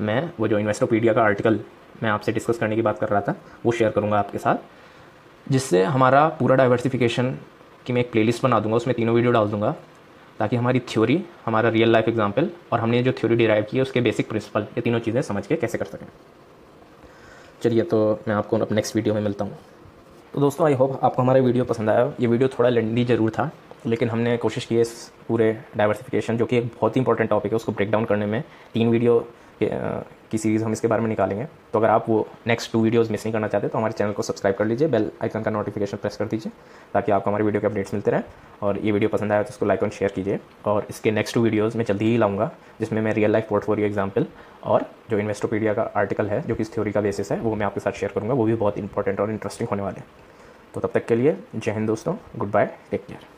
मैं 0.00 0.30
वो 0.38 0.48
जो 0.48 0.58
इन्वेस्टोपीडिया 0.58 1.12
का 1.12 1.22
आर्टिकल 1.22 1.58
मैं 2.02 2.10
आपसे 2.10 2.32
डिस्कस 2.32 2.58
करने 2.58 2.76
की 2.76 2.82
बात 2.82 2.98
कर 2.98 3.08
रहा 3.08 3.20
था, 3.20 3.34
वो 3.64 3.72
शेयर 3.72 3.90
करूँगा 3.90 4.18
आपके 4.18 4.38
साथ, 4.38 4.56
जिससे 5.46 5.82
हमारा 5.84 6.26
पूरा 6.38 6.56
डाइवर्सिफिकेशन 6.56 7.30
की 7.86 7.92
मैं 7.92 8.00
एक 8.00 8.10
प्लेलिस्ट 8.12 8.42
बना 8.42 8.60
दूँगा, 8.60 8.76
उसमें 8.76 8.94
तीनों 8.96 9.14
वीडियो 9.14 9.32
डाल 9.32 9.48
दूँगा, 9.48 9.74
ताकि 10.38 10.56
हमारी 10.56 10.80
थ्योरी 10.88 11.20
हमारा 11.44 11.68
रियल 11.68 11.92
लाइफ 11.92 12.08
एग्ज़ाम्पल 12.08 12.48
और 12.72 12.80
हमने 12.80 13.02
जो 13.02 13.12
थ्योरी 13.12 13.36
डिराइव 13.36 13.66
की 13.70 13.76
है, 13.76 13.82
उसके 13.82 14.00
बेसिक 14.00 14.28
प्रिंसिपल 14.28 14.62
ये 14.62 14.80
तीनों 14.80 15.00
चीज़ें 15.00 15.20
समझ 15.22 15.46
के 15.46 15.56
कैसे 15.56 15.78
कर 15.78 15.84
सकें। 15.84 16.06
चलिए 17.62 17.82
तो 17.84 17.98
मैं 18.28 18.34
आपको 18.34 18.58
अब 18.58 18.72
नेक्स्ट 18.72 18.96
वीडियो 18.96 19.14
में 19.14 19.20
मिलता 19.22 19.44
हूँ। 19.44 19.58
तो 20.34 20.40
दोस्तों 20.40 20.66
आई 20.66 20.74
होप 20.74 20.98
आपको 21.04 21.22
हमारा 21.22 21.40
वीडियो 21.40 21.64
पसंद 21.64 21.90
आया। 21.90 22.04
ये 22.20 22.26
वीडियो 22.26 22.48
थोड़ा 22.48 22.68
लेंदी 22.68 23.04
ज़रूर 23.04 23.30
था, 23.30 23.50
लेकिन 23.86 24.08
हमने 24.10 24.36
कोशिश 24.36 24.64
की 24.66 24.74
है 24.74 24.80
इस 24.80 24.92
पूरे 25.28 25.52
डाइवर्सिफिकेशन 25.76 26.36
जो 26.36 26.46
कि 26.46 26.56
एक 26.56 26.66
बहुत 26.66 26.96
ही 26.96 27.00
इंपॉर्टेंट 27.00 27.30
टॉपिक 27.30 27.52
है, 27.52 27.56
उसको 27.56 27.72
ब्रेक 27.72 27.90
डाउन 27.90 28.04
करने 28.04 28.26
में। 28.26 28.42
तीन 28.74 28.88
वीडियो 28.90 29.18
की 30.34 30.38
सीरीज़ 30.38 30.64
हम 30.64 30.72
इसके 30.72 30.88
बारे 30.88 31.02
में 31.02 31.08
निकालेंगे। 31.08 31.46
तो 31.72 31.78
अगर 31.78 31.88
आप 31.88 32.08
वो 32.08 32.26
नेक्स्ट 32.46 32.72
टू 32.72 32.80
वीडियोज़ 32.82 33.10
मिस 33.12 33.24
नहीं 33.24 33.32
करना 33.32 33.48
चाहते 33.48 33.68
तो 33.68 33.78
हमारे 33.78 33.94
चैनल 33.94 34.12
को 34.12 34.22
सब्सक्राइब 34.22 34.56
कर 34.56 34.64
लीजिए 34.64 34.88
बेल 34.88 35.10
आइकन 35.22 35.42
का 35.42 35.50
नोटिफिकेशन 35.50 35.96
प्रेस 35.96 36.16
कर 36.16 36.26
दीजिए, 36.26 36.52
ताकि 36.94 37.12
आपको 37.12 37.30
हमारे 37.30 37.44
वीडियो 37.44 37.60
के 37.60 37.66
अपडेट्स 37.66 37.94
मिलते 37.94 38.10
रहें। 38.10 38.22
और 38.62 38.78
ये 38.78 38.92
वीडियो 38.92 39.08
पसंद 39.08 39.32
आया 39.32 39.42
तो 39.42 39.50
उसको 39.50 39.66
लाइक 39.66 39.82
और 39.82 39.90
शेयर 39.90 40.12
कीजिए। 40.12 40.38
और 40.64 40.86
इसके 40.90 41.10
नेक्स्ट 41.10 41.34
टू 41.34 41.42
वीडियोज़ 41.42 41.76
मैं 41.78 41.84
जल्दी 41.84 42.04
ही 42.04 42.16
लाऊँगा, 42.18 42.50
जिसमें 42.80 43.00
मैं 43.02 43.14
रियल 43.14 43.32
लाइफ 43.32 43.48
पोर्टफोलियो 43.48 43.86
एग्ज़ाम्पल 43.86 44.26
और 44.64 44.86
जो 45.10 45.18
इन्वेस्टोपीडिया 45.18 45.74
का 45.74 45.90
आर्टिकल 45.96 46.28
है, 46.28 46.40
जो 46.42 46.54
कि 46.54 46.62
इस 46.62 46.74
थ्योरी 46.74 46.92
का 46.92 47.00
बेसिस 47.00 47.32
है, 47.32 47.40
वो 47.40 47.54
मैं 47.54 47.66
आपके 47.66 47.80
साथ 47.80 47.92
शेयर 47.92 48.12
करूँगा। 48.14 48.34
वो 48.34 48.44
भी 48.44 48.54
बहुत 48.54 48.78
इंपॉर्टेंट 48.78 49.20
और 49.20 49.30
इंटरेस्टिंग 49.30 49.68
होने 49.68 49.82
वाले 49.82 50.00
हैं। 50.00 50.06
तो 50.74 50.80
तब 50.80 50.90
तक 50.94 51.06
के 51.06 51.14
लिए 51.14 51.36
जय 51.54 51.70
हिंद 51.70 51.86
दोस्तों 51.86 52.16
गुड 52.36 52.50
बाय 52.50 52.70
टेक 52.90 53.06
केयर 53.06 53.33